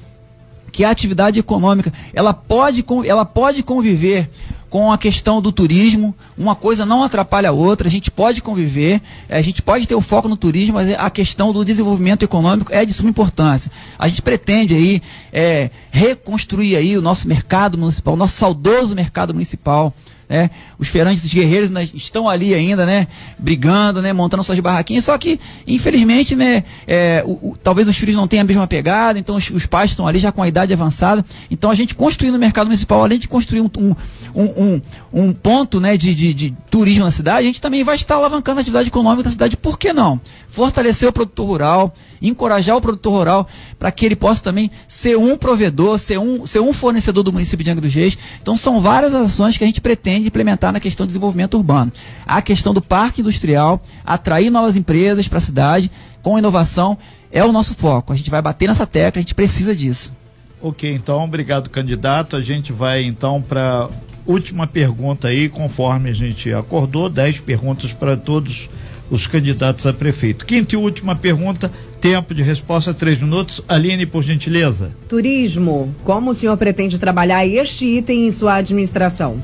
que 0.71 0.85
a 0.85 0.89
atividade 0.89 1.39
econômica 1.39 1.91
ela 2.13 2.33
pode, 2.33 2.85
ela 3.05 3.25
pode 3.25 3.61
conviver 3.61 4.29
com 4.71 4.89
a 4.89 4.97
questão 4.97 5.41
do 5.41 5.51
turismo, 5.51 6.15
uma 6.37 6.55
coisa 6.55 6.85
não 6.85 7.03
atrapalha 7.03 7.49
a 7.49 7.51
outra, 7.51 7.89
a 7.89 7.91
gente 7.91 8.09
pode 8.09 8.41
conviver, 8.41 9.01
a 9.27 9.41
gente 9.41 9.61
pode 9.61 9.85
ter 9.85 9.95
o 9.95 9.99
foco 9.99 10.29
no 10.29 10.37
turismo, 10.37 10.75
mas 10.75 10.97
a 10.97 11.09
questão 11.09 11.51
do 11.51 11.65
desenvolvimento 11.65 12.23
econômico 12.23 12.71
é 12.73 12.85
de 12.85 12.93
suma 12.93 13.09
importância. 13.09 13.69
A 13.99 14.07
gente 14.07 14.21
pretende 14.21 14.73
aí 14.73 15.01
é, 15.33 15.69
reconstruir 15.91 16.77
aí 16.77 16.97
o 16.97 17.01
nosso 17.01 17.27
mercado 17.27 17.77
municipal, 17.77 18.13
o 18.13 18.17
nosso 18.17 18.37
saudoso 18.37 18.95
mercado 18.95 19.33
municipal, 19.33 19.93
né? 20.31 20.49
Os 20.79 20.87
feirantes 20.87 21.25
guerreiros 21.25 21.69
né, 21.69 21.83
estão 21.93 22.29
ali 22.29 22.53
ainda, 22.53 22.85
né? 22.85 23.05
Brigando, 23.37 24.01
né? 24.01 24.13
Montando 24.13 24.41
suas 24.45 24.57
barraquinhas. 24.61 25.03
Só 25.03 25.17
que, 25.17 25.37
infelizmente, 25.67 26.37
né? 26.37 26.63
É, 26.87 27.21
o, 27.25 27.49
o, 27.49 27.57
talvez 27.61 27.85
os 27.85 27.97
filhos 27.97 28.15
não 28.15 28.29
tenham 28.29 28.43
a 28.43 28.47
mesma 28.47 28.65
pegada, 28.65 29.19
então 29.19 29.35
os, 29.35 29.49
os, 29.49 29.65
pais 29.65 29.91
estão 29.91 30.07
ali 30.07 30.19
já 30.19 30.31
com 30.31 30.41
a 30.41 30.47
idade 30.47 30.71
avançada. 30.71 31.25
Então 31.49 31.69
a 31.69 31.75
gente 31.75 31.93
construindo 31.93 32.35
o 32.35 32.39
mercado 32.39 32.67
municipal, 32.67 33.03
além 33.03 33.19
de 33.19 33.27
construir 33.27 33.59
um, 33.59 33.69
um, 33.77 33.93
um, 34.33 34.81
um 35.11 35.33
ponto 35.33 35.81
né, 35.81 35.97
de, 35.97 36.15
de, 36.15 36.33
de, 36.33 36.57
turismo 36.69 37.03
na 37.03 37.11
cidade, 37.11 37.39
a 37.39 37.47
gente 37.47 37.59
também 37.59 37.83
vai 37.83 37.97
estar 37.97 38.15
alavancando 38.15 38.59
a 38.59 38.61
atividade 38.61 38.87
econômica 38.87 39.23
da 39.23 39.31
cidade. 39.31 39.57
Por 39.57 39.77
que 39.77 39.91
não? 39.91 40.21
Fortalecer 40.47 41.09
o 41.09 41.11
produtor 41.11 41.45
rural, 41.45 41.93
encorajar 42.21 42.77
o 42.77 42.81
produtor 42.81 43.13
rural 43.13 43.47
para 43.79 43.91
que 43.91 44.05
ele 44.05 44.15
possa 44.15 44.43
também 44.43 44.69
ser 44.87 45.17
um 45.17 45.35
provedor, 45.35 45.97
ser 45.97 46.19
um, 46.19 46.45
ser 46.45 46.59
um 46.59 46.71
fornecedor 46.71 47.23
do 47.23 47.33
município 47.33 47.63
de 47.63 47.71
Angra 47.71 47.81
dos 47.81 47.93
Reis. 47.93 48.17
Então 48.41 48.55
são 48.55 48.81
várias 48.81 49.13
ações 49.13 49.57
que 49.57 49.63
a 49.63 49.67
gente 49.67 49.81
pretende 49.81 50.27
implementar 50.27 50.71
na 50.71 50.79
questão 50.79 51.05
do 51.05 51.09
desenvolvimento 51.09 51.55
urbano. 51.55 51.91
A 52.25 52.41
questão 52.41 52.73
do 52.73 52.81
parque 52.81 53.21
industrial, 53.21 53.81
atrair 54.05 54.49
novas 54.49 54.75
empresas 54.75 55.27
para 55.27 55.39
a 55.39 55.41
cidade 55.41 55.89
com 56.21 56.37
inovação 56.37 56.97
é 57.31 57.43
o 57.43 57.51
nosso 57.51 57.73
foco. 57.73 58.13
A 58.13 58.15
gente 58.15 58.29
vai 58.29 58.41
bater 58.41 58.67
nessa 58.67 58.85
tecla, 58.85 59.19
a 59.19 59.21
gente 59.21 59.35
precisa 59.35 59.75
disso. 59.75 60.15
Ok, 60.61 60.93
então, 60.93 61.23
obrigado, 61.23 61.69
candidato. 61.69 62.35
A 62.35 62.41
gente 62.41 62.71
vai 62.71 63.03
então 63.03 63.41
para 63.41 63.89
última 64.25 64.67
pergunta 64.67 65.27
aí, 65.27 65.49
conforme 65.49 66.09
a 66.09 66.13
gente 66.13 66.53
acordou, 66.53 67.09
10 67.09 67.39
perguntas 67.39 67.91
para 67.91 68.15
todos 68.15 68.69
os 69.11 69.27
candidatos 69.27 69.85
a 69.85 69.91
prefeito. 69.91 70.45
Quinta 70.45 70.73
e 70.73 70.77
última 70.77 71.15
pergunta, 71.15 71.69
tempo 71.99 72.33
de 72.33 72.41
resposta, 72.41 72.93
três 72.93 73.21
minutos. 73.21 73.61
Aline, 73.67 74.05
por 74.05 74.23
gentileza. 74.23 74.95
Turismo, 75.09 75.93
como 76.05 76.31
o 76.31 76.33
senhor 76.33 76.55
pretende 76.55 76.97
trabalhar 76.97 77.45
este 77.45 77.85
item 77.85 78.27
em 78.27 78.31
sua 78.31 78.55
administração? 78.55 79.43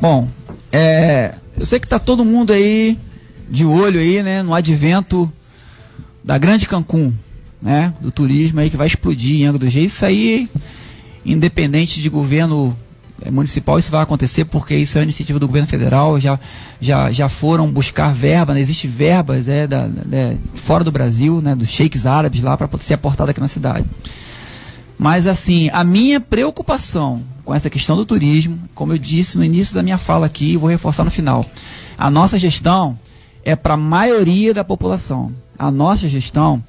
Bom, 0.00 0.28
é, 0.72 1.36
eu 1.56 1.64
sei 1.64 1.78
que 1.78 1.86
está 1.86 2.00
todo 2.00 2.24
mundo 2.24 2.52
aí 2.52 2.98
de 3.48 3.64
olho 3.64 4.00
aí, 4.00 4.22
né, 4.22 4.42
no 4.42 4.52
advento 4.52 5.32
da 6.22 6.36
Grande 6.36 6.68
Cancún, 6.68 7.14
né, 7.62 7.94
do 8.00 8.10
turismo 8.10 8.58
aí 8.60 8.68
que 8.68 8.76
vai 8.76 8.88
explodir 8.88 9.40
em 9.40 9.46
Angra 9.46 9.60
dos 9.60 9.72
Reis. 9.72 9.94
Isso 9.94 10.04
aí, 10.04 10.48
independente 11.24 12.02
de 12.02 12.08
governo 12.08 12.76
municipal, 13.30 13.78
isso 13.78 13.90
vai 13.90 14.02
acontecer 14.02 14.44
porque 14.44 14.74
isso 14.74 14.96
é 14.96 15.00
uma 15.00 15.04
iniciativa 15.04 15.38
do 15.38 15.46
governo 15.46 15.68
federal. 15.68 16.18
Já, 16.20 16.38
já, 16.80 17.10
já 17.10 17.28
foram 17.28 17.70
buscar 17.70 18.14
verba, 18.14 18.54
né, 18.54 18.60
existe 18.60 18.86
verbas 18.86 19.48
é, 19.48 19.66
da, 19.66 19.86
né, 19.88 20.36
fora 20.54 20.84
do 20.84 20.92
Brasil, 20.92 21.40
né, 21.40 21.54
dos 21.54 21.68
sheiks 21.68 22.06
árabes 22.06 22.42
lá 22.42 22.56
para 22.56 22.68
ser 22.78 22.94
aportada 22.94 23.30
aqui 23.30 23.40
na 23.40 23.48
cidade. 23.48 23.86
Mas 24.98 25.26
assim, 25.26 25.70
a 25.72 25.84
minha 25.84 26.20
preocupação 26.20 27.22
com 27.44 27.54
essa 27.54 27.70
questão 27.70 27.96
do 27.96 28.04
turismo, 28.04 28.58
como 28.74 28.92
eu 28.92 28.98
disse 28.98 29.38
no 29.38 29.44
início 29.44 29.74
da 29.74 29.82
minha 29.82 29.96
fala 29.96 30.26
aqui, 30.26 30.52
e 30.52 30.56
vou 30.56 30.68
reforçar 30.68 31.04
no 31.04 31.10
final. 31.10 31.46
A 31.96 32.10
nossa 32.10 32.38
gestão 32.38 32.98
é 33.44 33.56
para 33.56 33.74
a 33.74 33.76
maioria 33.76 34.52
da 34.52 34.62
população. 34.62 35.32
A 35.58 35.70
nossa 35.70 36.08
gestão 36.08 36.62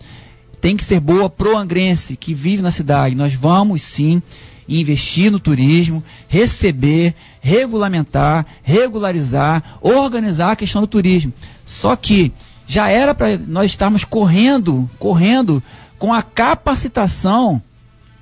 tem 0.62 0.77
que 0.77 0.84
ser 0.84 1.00
boa 1.00 1.29
pro 1.29 1.58
angrense 1.58 2.15
que 2.15 2.34
vive 2.34 2.62
na 2.62 2.72
cidade. 2.72 3.15
Nós 3.15 3.34
vamos 3.34 3.82
sim 3.82 4.22
investir 4.69 5.31
no 5.31 5.39
turismo, 5.39 6.03
receber, 6.27 7.15
regulamentar, 7.41 8.45
regularizar, 8.61 9.79
organizar 9.81 10.51
a 10.51 10.55
questão 10.55 10.81
do 10.81 10.88
turismo. 10.88 11.33
Só 11.65 11.95
que 11.95 12.31
já 12.67 12.88
era 12.88 13.15
para 13.15 13.38
nós 13.38 13.71
estarmos 13.71 14.03
correndo, 14.03 14.89
correndo 14.99 15.61
com 15.97 16.13
a 16.13 16.21
capacitação 16.21 17.61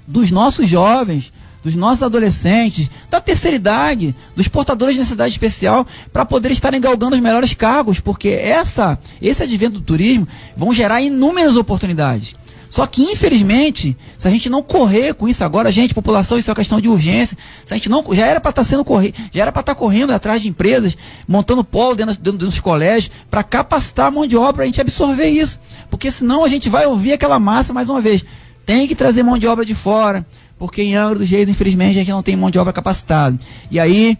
dos 0.08 0.32
nossos 0.32 0.70
jovens, 0.70 1.34
dos 1.62 1.75
nossos 1.75 2.01
adolescentes, 2.01 2.89
da 3.10 3.20
terceira 3.20 3.58
idade, 3.58 4.16
dos 4.36 4.48
portadores 4.48 4.96
de 4.96 5.00
necessidade 5.00 5.34
especial, 5.34 5.86
para 6.13 6.24
poder 6.25 6.51
estarem 6.51 6.80
galgando 6.80 7.16
os 7.16 7.22
melhores 7.22 7.54
cargos, 7.54 8.00
porque 8.00 8.30
essa, 8.30 8.98
esse 9.22 9.44
advento 9.44 9.80
do 9.80 9.86
turismo 9.86 10.27
vão 10.56 10.74
gerar 10.74 11.01
inúmeras 11.01 11.58
oportunidades. 11.58 12.36
Só 12.70 12.86
que, 12.86 13.02
infelizmente, 13.02 13.98
se 14.18 14.28
a 14.28 14.32
gente 14.32 14.50
não 14.50 14.62
correr 14.62 15.14
com 15.14 15.28
isso 15.28 15.44
agora, 15.44 15.72
gente, 15.72 15.94
população, 15.94 16.38
isso 16.38 16.50
é 16.50 16.52
uma 16.52 16.56
questão 16.56 16.82
de 16.82 16.90
urgência. 16.90 17.38
Se 17.66 17.74
a 17.74 17.78
gente 17.78 17.90
não, 17.90 18.04
já 18.14 18.26
era 18.26 18.40
para 18.40 18.50
estar 18.50 18.64
tá 18.64 18.70
sendo 18.70 18.84
correr, 18.84 19.14
já 19.32 19.44
era 19.44 19.52
para 19.52 19.62
estar 19.62 19.76
tá 19.76 19.80
correndo 19.80 20.12
atrás 20.12 20.42
de 20.42 20.48
empresas, 20.48 20.98
montando 21.28 21.64
polo 21.64 21.96
dentro, 21.96 22.16
dentro 22.16 22.40
dos 22.40 22.60
colégios, 22.60 23.12
para 23.30 23.44
capacitar 23.44 24.08
a 24.08 24.12
mão 24.12 24.28
de 24.28 24.36
obra, 24.36 24.54
para 24.54 24.64
a 24.64 24.68
gente 24.68 24.82
absorver 24.82 25.28
isso. 25.28 25.60
Porque 25.90 26.12
senão 26.12 26.44
a 26.44 26.50
gente 26.50 26.70
vai 26.70 26.86
ouvir 26.86 27.14
aquela 27.14 27.40
massa 27.40 27.74
mais 27.74 27.90
uma 27.90 28.02
vez. 28.02 28.24
Tem 28.66 28.88
que 28.88 28.96
trazer 28.96 29.24
mão 29.24 29.38
de 29.38 29.48
obra 29.48 29.66
de 29.66 29.74
fora, 29.74 30.26
porque 30.60 30.82
em 30.82 30.96
Angra 30.96 31.20
dos 31.20 31.30
Reis, 31.30 31.48
infelizmente, 31.48 31.98
a 31.98 32.00
gente 32.02 32.12
não 32.12 32.24
tem 32.24 32.36
mão 32.36 32.52
de 32.52 32.60
obra 32.60 32.74
capacitada. 32.74 33.40
E 33.72 33.80
aí, 33.80 34.18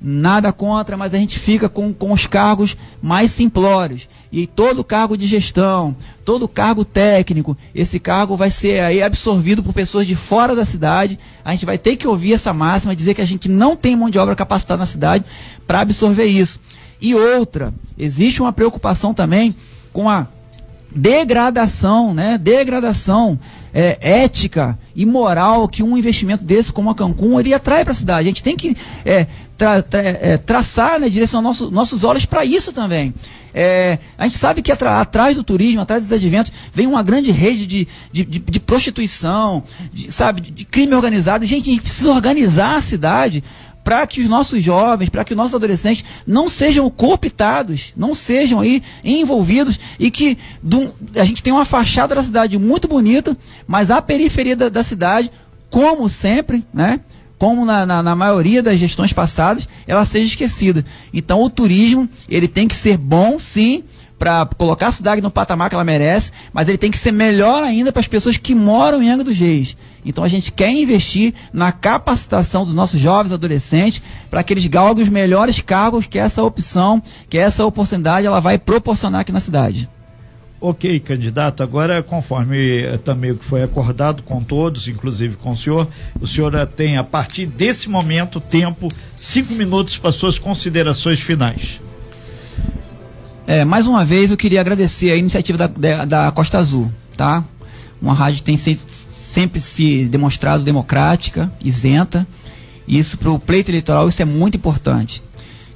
nada 0.00 0.52
contra, 0.52 0.96
mas 0.96 1.14
a 1.14 1.18
gente 1.18 1.38
fica 1.38 1.68
com, 1.68 1.92
com 1.92 2.12
os 2.12 2.26
cargos 2.26 2.76
mais 3.00 3.30
simplórios. 3.30 4.08
E 4.30 4.46
todo 4.46 4.84
cargo 4.84 5.16
de 5.16 5.26
gestão, 5.26 5.96
todo 6.24 6.46
cargo 6.48 6.84
técnico, 6.84 7.56
esse 7.74 7.98
cargo 7.98 8.36
vai 8.36 8.50
ser 8.50 8.80
aí 8.80 9.02
absorvido 9.02 9.62
por 9.62 9.72
pessoas 9.72 10.06
de 10.06 10.14
fora 10.14 10.54
da 10.54 10.64
cidade. 10.64 11.18
A 11.44 11.52
gente 11.52 11.64
vai 11.64 11.78
ter 11.78 11.96
que 11.96 12.06
ouvir 12.06 12.34
essa 12.34 12.52
máxima, 12.52 12.94
dizer 12.94 13.14
que 13.14 13.22
a 13.22 13.26
gente 13.26 13.48
não 13.48 13.74
tem 13.76 13.96
mão 13.96 14.10
de 14.10 14.18
obra 14.18 14.36
capacitada 14.36 14.80
na 14.80 14.86
cidade 14.86 15.24
para 15.66 15.80
absorver 15.80 16.26
isso. 16.26 16.60
E 17.00 17.14
outra, 17.14 17.72
existe 17.98 18.42
uma 18.42 18.52
preocupação 18.52 19.14
também 19.14 19.54
com 19.92 20.08
a 20.08 20.26
degradação, 20.96 22.14
né? 22.14 22.38
Degradação 22.38 23.38
é, 23.72 23.98
ética 24.00 24.78
e 24.94 25.04
moral 25.04 25.68
que 25.68 25.82
um 25.82 25.98
investimento 25.98 26.42
desse 26.42 26.72
como 26.72 26.88
a 26.88 26.94
Cancún 26.94 27.38
iria 27.38 27.56
atrai 27.56 27.84
para 27.84 27.92
a 27.92 27.96
cidade. 27.96 28.26
A 28.26 28.30
gente 28.30 28.42
tem 28.42 28.56
que 28.56 28.74
é, 29.04 29.26
tra, 29.58 29.82
tra, 29.82 30.00
é, 30.00 30.38
traçar, 30.38 30.98
né, 30.98 31.10
direção 31.10 31.42
nosso, 31.42 31.70
nossos 31.70 32.02
olhos 32.02 32.24
para 32.24 32.44
isso 32.44 32.72
também. 32.72 33.12
É, 33.52 33.98
a 34.18 34.24
gente 34.24 34.36
sabe 34.36 34.62
que 34.62 34.72
atrás 34.72 35.34
do 35.34 35.42
turismo, 35.42 35.80
atrás 35.80 36.02
dos 36.02 36.12
adventos, 36.12 36.52
vem 36.72 36.86
uma 36.86 37.02
grande 37.02 37.30
rede 37.30 37.66
de, 37.66 37.88
de, 38.12 38.24
de, 38.24 38.38
de 38.38 38.60
prostituição, 38.60 39.62
de, 39.92 40.10
sabe, 40.12 40.40
de 40.40 40.64
crime 40.64 40.94
organizado. 40.94 41.44
Gente, 41.46 41.70
a 41.70 41.72
gente 41.72 41.82
precisa 41.82 42.10
organizar 42.10 42.76
a 42.76 42.82
cidade 42.82 43.42
para 43.86 44.04
que 44.04 44.20
os 44.20 44.28
nossos 44.28 44.60
jovens, 44.60 45.10
para 45.10 45.24
que 45.24 45.32
os 45.32 45.36
nossos 45.36 45.54
adolescentes 45.54 46.04
não 46.26 46.48
sejam 46.48 46.90
cooptados, 46.90 47.92
não 47.96 48.16
sejam 48.16 48.58
aí 48.58 48.82
envolvidos 49.04 49.78
e 49.96 50.10
que 50.10 50.36
do, 50.60 50.92
a 51.14 51.24
gente 51.24 51.40
tem 51.40 51.52
uma 51.52 51.64
fachada 51.64 52.12
da 52.12 52.24
cidade 52.24 52.58
muito 52.58 52.88
bonita, 52.88 53.36
mas 53.64 53.88
a 53.88 54.02
periferia 54.02 54.56
da, 54.56 54.68
da 54.68 54.82
cidade, 54.82 55.30
como 55.70 56.08
sempre, 56.08 56.66
né? 56.74 56.98
Como 57.38 57.64
na, 57.64 57.86
na, 57.86 58.02
na, 58.02 58.16
maioria 58.16 58.60
das 58.60 58.76
gestões 58.76 59.12
passadas, 59.12 59.68
ela 59.86 60.04
seja 60.04 60.26
esquecida. 60.26 60.84
Então 61.14 61.40
o 61.40 61.48
turismo, 61.48 62.08
ele 62.28 62.48
tem 62.48 62.66
que 62.66 62.74
ser 62.74 62.96
bom, 62.96 63.38
sim, 63.38 63.84
para 64.18 64.46
colocar 64.56 64.88
a 64.88 64.92
cidade 64.92 65.20
no 65.20 65.30
patamar 65.30 65.68
que 65.68 65.74
ela 65.74 65.84
merece, 65.84 66.32
mas 66.52 66.68
ele 66.68 66.78
tem 66.78 66.90
que 66.90 66.98
ser 66.98 67.12
melhor 67.12 67.62
ainda 67.62 67.92
para 67.92 68.00
as 68.00 68.08
pessoas 68.08 68.36
que 68.36 68.54
moram 68.54 69.02
em 69.02 69.10
Angra 69.10 69.24
dos 69.24 69.36
Reis. 69.36 69.76
Então 70.04 70.22
a 70.22 70.28
gente 70.28 70.52
quer 70.52 70.70
investir 70.70 71.34
na 71.52 71.72
capacitação 71.72 72.64
dos 72.64 72.74
nossos 72.74 73.00
jovens 73.00 73.32
adolescentes 73.32 74.02
para 74.30 74.42
que 74.42 74.52
eles 74.52 74.66
galguem 74.66 75.04
os 75.04 75.10
melhores 75.10 75.60
cargos 75.60 76.06
que 76.06 76.18
essa 76.18 76.42
opção, 76.42 77.02
que 77.28 77.36
essa 77.36 77.64
oportunidade 77.64 78.26
ela 78.26 78.40
vai 78.40 78.58
proporcionar 78.58 79.20
aqui 79.20 79.32
na 79.32 79.40
cidade. 79.40 79.88
Ok, 80.58 80.98
candidato. 81.00 81.62
Agora, 81.62 82.02
conforme 82.02 82.80
eh, 82.80 82.96
também 82.96 83.30
o 83.30 83.36
que 83.36 83.44
foi 83.44 83.62
acordado 83.62 84.22
com 84.22 84.42
todos, 84.42 84.88
inclusive 84.88 85.36
com 85.36 85.50
o 85.50 85.56
senhor, 85.56 85.86
o 86.18 86.26
senhor 86.26 86.66
tem, 86.66 86.96
a 86.96 87.04
partir 87.04 87.44
desse 87.44 87.90
momento, 87.90 88.40
tempo, 88.40 88.88
cinco 89.14 89.52
minutos 89.52 89.98
para 89.98 90.12
suas 90.12 90.38
considerações 90.38 91.20
finais. 91.20 91.78
É, 93.46 93.64
mais 93.64 93.86
uma 93.86 94.04
vez 94.04 94.32
eu 94.32 94.36
queria 94.36 94.60
agradecer 94.60 95.12
a 95.12 95.16
iniciativa 95.16 95.56
da, 95.56 95.66
da, 95.68 96.04
da 96.04 96.30
Costa 96.32 96.58
Azul, 96.58 96.90
tá? 97.16 97.44
Uma 98.02 98.12
rádio 98.12 98.42
tem 98.42 98.56
sempre, 98.56 98.84
sempre 98.88 99.60
se 99.60 100.04
demonstrado 100.06 100.64
democrática, 100.64 101.52
isenta. 101.62 102.26
E 102.88 102.98
isso 102.98 103.16
para 103.16 103.30
o 103.30 103.38
pleito 103.38 103.70
eleitoral 103.70 104.08
isso 104.08 104.20
é 104.20 104.24
muito 104.24 104.56
importante. 104.56 105.22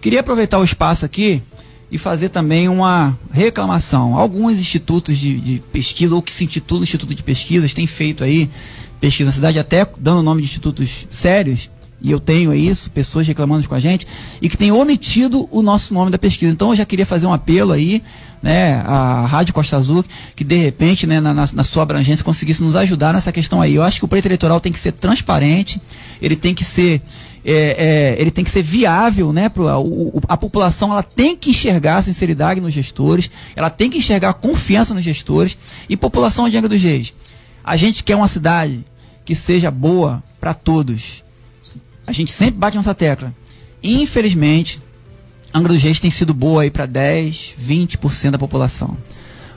Queria 0.00 0.20
aproveitar 0.20 0.58
o 0.58 0.64
espaço 0.64 1.04
aqui 1.04 1.42
e 1.90 1.96
fazer 1.96 2.30
também 2.30 2.68
uma 2.68 3.16
reclamação. 3.30 4.16
Alguns 4.16 4.58
institutos 4.58 5.16
de, 5.16 5.38
de 5.38 5.62
pesquisa, 5.72 6.14
ou 6.14 6.22
que 6.22 6.32
se 6.32 6.44
intitulam 6.44 6.82
Instituto 6.82 7.14
de 7.14 7.22
Pesquisas, 7.22 7.72
têm 7.72 7.86
feito 7.86 8.24
aí 8.24 8.50
pesquisa 9.00 9.28
na 9.28 9.32
cidade, 9.32 9.58
até 9.58 9.86
dando 9.98 10.20
o 10.20 10.22
nome 10.22 10.42
de 10.42 10.48
institutos 10.48 11.06
sérios, 11.08 11.70
e 12.00 12.10
eu 12.10 12.18
tenho 12.18 12.54
isso, 12.54 12.90
pessoas 12.90 13.26
reclamando 13.26 13.68
com 13.68 13.74
a 13.74 13.80
gente, 13.80 14.06
e 14.40 14.48
que 14.48 14.56
tem 14.56 14.72
omitido 14.72 15.46
o 15.50 15.60
nosso 15.60 15.92
nome 15.92 16.10
da 16.10 16.18
pesquisa. 16.18 16.52
Então 16.52 16.70
eu 16.70 16.76
já 16.76 16.86
queria 16.86 17.04
fazer 17.04 17.26
um 17.26 17.32
apelo 17.32 17.72
aí, 17.72 18.02
né, 18.42 18.82
à 18.86 19.26
Rádio 19.26 19.52
Costa 19.52 19.76
Azul, 19.76 20.02
que 20.34 20.42
de 20.42 20.56
repente, 20.56 21.06
né, 21.06 21.20
na, 21.20 21.34
na, 21.34 21.64
sua 21.64 21.82
abrangência, 21.82 22.24
conseguisse 22.24 22.62
nos 22.62 22.74
ajudar 22.74 23.12
nessa 23.12 23.30
questão 23.30 23.60
aí. 23.60 23.74
Eu 23.74 23.82
acho 23.82 23.98
que 23.98 24.04
o 24.04 24.08
pleito 24.08 24.26
eleitoral 24.26 24.60
tem 24.60 24.72
que 24.72 24.78
ser 24.78 24.92
transparente, 24.92 25.80
ele 26.22 26.36
tem 26.36 26.54
que 26.54 26.64
ser. 26.64 27.02
É, 27.42 27.52
é, 27.52 28.20
ele 28.20 28.30
tem 28.30 28.44
que 28.44 28.50
ser 28.50 28.62
viável, 28.62 29.32
né? 29.32 29.48
Pro, 29.48 29.66
a, 29.66 29.80
o, 29.80 30.20
a 30.28 30.36
população 30.36 30.92
ela 30.92 31.02
tem 31.02 31.34
que 31.34 31.50
enxergar 31.50 31.96
a 31.96 32.02
sinceridade 32.02 32.60
nos 32.60 32.72
gestores, 32.72 33.30
ela 33.56 33.70
tem 33.70 33.88
que 33.88 33.96
enxergar 33.96 34.30
a 34.30 34.34
confiança 34.34 34.92
nos 34.92 35.02
gestores 35.02 35.56
e 35.88 35.96
população 35.96 36.48
de 36.50 36.56
Angra 36.58 36.68
dos 36.68 36.82
Reis. 36.82 37.14
A 37.64 37.76
gente 37.76 38.04
quer 38.04 38.16
uma 38.16 38.28
cidade 38.28 38.84
que 39.24 39.34
seja 39.34 39.70
boa 39.70 40.22
para 40.38 40.52
todos 40.52 41.22
a 42.10 42.12
gente 42.12 42.32
sempre 42.32 42.58
bate 42.58 42.76
nessa 42.76 42.94
tecla. 42.94 43.32
infelizmente, 43.82 44.82
Angra 45.54 45.72
dos 45.72 45.82
Reis 45.82 46.00
tem 46.00 46.10
sido 46.10 46.34
boa 46.34 46.62
aí 46.62 46.70
para 46.70 46.86
10, 46.86 47.54
20% 47.60 48.32
da 48.32 48.38
população. 48.38 48.96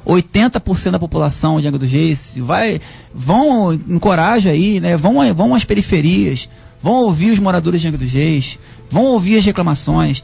80% 0.05 0.91
da 0.91 0.99
população 0.99 1.59
de 1.59 1.67
Angra 1.67 1.79
dos 1.79 1.91
Reis 1.91 2.35
vai, 2.37 2.79
vão, 3.13 3.73
encoraja 3.73 4.51
aí, 4.51 4.79
né? 4.79 4.95
Vão, 4.97 5.33
vão 5.33 5.55
às 5.55 5.63
periferias, 5.63 6.47
vão 6.81 6.93
ouvir 7.03 7.31
os 7.31 7.39
moradores 7.39 7.81
de 7.81 7.87
Angra 7.87 7.99
dos 7.99 8.11
Reis, 8.11 8.59
vão 8.89 9.05
ouvir 9.05 9.37
as 9.37 9.45
reclamações. 9.45 10.23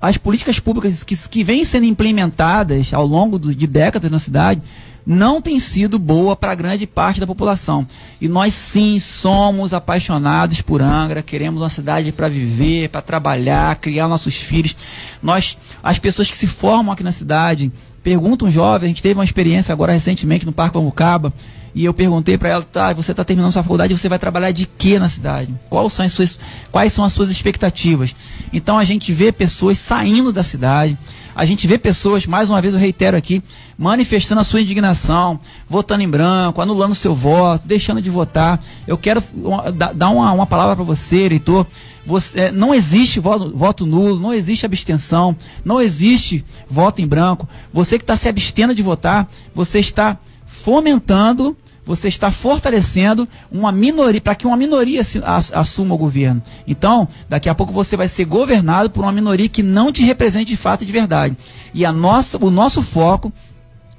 As 0.00 0.16
políticas 0.16 0.60
públicas 0.60 1.02
que, 1.02 1.16
que 1.16 1.42
vêm 1.42 1.64
sendo 1.64 1.84
implementadas 1.84 2.92
ao 2.94 3.06
longo 3.06 3.38
do, 3.38 3.54
de 3.54 3.66
décadas 3.66 4.10
na 4.10 4.18
cidade 4.18 4.62
não 5.06 5.40
tem 5.40 5.60
sido 5.60 5.98
boa 5.98 6.34
para 6.34 6.54
grande 6.54 6.86
parte 6.86 7.20
da 7.20 7.26
população. 7.26 7.86
E 8.20 8.26
nós 8.26 8.52
sim 8.52 8.98
somos 8.98 9.72
apaixonados 9.72 10.60
por 10.60 10.82
Angra, 10.82 11.22
queremos 11.22 11.62
uma 11.62 11.70
cidade 11.70 12.10
para 12.10 12.28
viver, 12.28 12.88
para 12.88 13.00
trabalhar, 13.00 13.76
criar 13.76 14.08
nossos 14.08 14.34
filhos. 14.34 14.76
Nós, 15.22 15.56
as 15.80 15.98
pessoas 15.98 16.28
que 16.28 16.36
se 16.36 16.48
formam 16.48 16.92
aqui 16.92 17.04
na 17.04 17.12
cidade, 17.12 17.70
perguntam 18.02 18.50
jovens, 18.50 18.86
a 18.86 18.88
gente 18.88 19.02
teve 19.02 19.18
uma 19.18 19.24
experiência 19.24 19.72
agora 19.72 19.92
recentemente 19.92 20.44
no 20.44 20.52
Parque 20.52 20.74
Pamucaba, 20.74 21.32
e 21.74 21.84
eu 21.84 21.92
perguntei 21.92 22.38
para 22.38 22.48
ela, 22.48 22.62
tá, 22.62 22.92
você 22.94 23.10
está 23.10 23.22
terminando 23.22 23.52
sua 23.52 23.62
faculdade, 23.62 23.96
você 23.96 24.08
vai 24.08 24.18
trabalhar 24.18 24.50
de 24.50 24.64
quê 24.64 24.98
na 24.98 25.10
cidade? 25.10 25.54
Quais 25.68 25.92
são, 25.92 26.06
as 26.06 26.12
suas, 26.12 26.38
quais 26.72 26.90
são 26.90 27.04
as 27.04 27.12
suas 27.12 27.28
expectativas? 27.28 28.16
Então 28.50 28.78
a 28.78 28.84
gente 28.84 29.12
vê 29.12 29.30
pessoas 29.30 29.78
saindo 29.78 30.32
da 30.32 30.42
cidade, 30.42 30.96
a 31.36 31.44
gente 31.44 31.66
vê 31.66 31.76
pessoas, 31.76 32.24
mais 32.24 32.48
uma 32.48 32.62
vez 32.62 32.72
eu 32.72 32.80
reitero 32.80 33.14
aqui, 33.14 33.42
manifestando 33.76 34.40
a 34.40 34.44
sua 34.44 34.62
indignação, 34.62 35.38
votando 35.68 36.02
em 36.02 36.08
branco, 36.08 36.62
anulando 36.62 36.94
seu 36.94 37.14
voto, 37.14 37.66
deixando 37.66 38.00
de 38.00 38.08
votar. 38.08 38.58
Eu 38.86 38.96
quero 38.96 39.22
dar 39.94 40.08
uma, 40.08 40.32
uma 40.32 40.46
palavra 40.46 40.74
para 40.76 40.84
você, 40.84 41.16
eleitor. 41.18 41.66
Você, 42.06 42.40
é, 42.40 42.50
não 42.50 42.74
existe 42.74 43.20
voto, 43.20 43.54
voto, 43.54 43.84
nulo, 43.84 44.18
não 44.18 44.32
existe 44.32 44.64
abstenção, 44.64 45.36
não 45.62 45.78
existe 45.78 46.42
voto 46.70 47.02
em 47.02 47.06
branco. 47.06 47.46
Você 47.70 47.98
que 47.98 48.04
está 48.04 48.16
se 48.16 48.30
abstendo 48.30 48.74
de 48.74 48.82
votar, 48.82 49.28
você 49.54 49.78
está 49.78 50.18
fomentando 50.46 51.54
você 51.86 52.08
está 52.08 52.32
fortalecendo 52.32 53.28
uma 53.50 53.70
minoria, 53.70 54.20
para 54.20 54.34
que 54.34 54.44
uma 54.44 54.56
minoria 54.56 55.02
assuma 55.54 55.94
o 55.94 55.98
governo. 55.98 56.42
Então, 56.66 57.06
daqui 57.28 57.48
a 57.48 57.54
pouco 57.54 57.72
você 57.72 57.96
vai 57.96 58.08
ser 58.08 58.24
governado 58.24 58.90
por 58.90 59.04
uma 59.04 59.12
minoria 59.12 59.48
que 59.48 59.62
não 59.62 59.92
te 59.92 60.02
represente 60.02 60.46
de 60.46 60.56
fato 60.56 60.82
e 60.82 60.86
de 60.86 60.92
verdade. 60.92 61.36
E 61.72 61.86
a 61.86 61.92
nossa, 61.92 62.44
o 62.44 62.50
nosso 62.50 62.82
foco, 62.82 63.32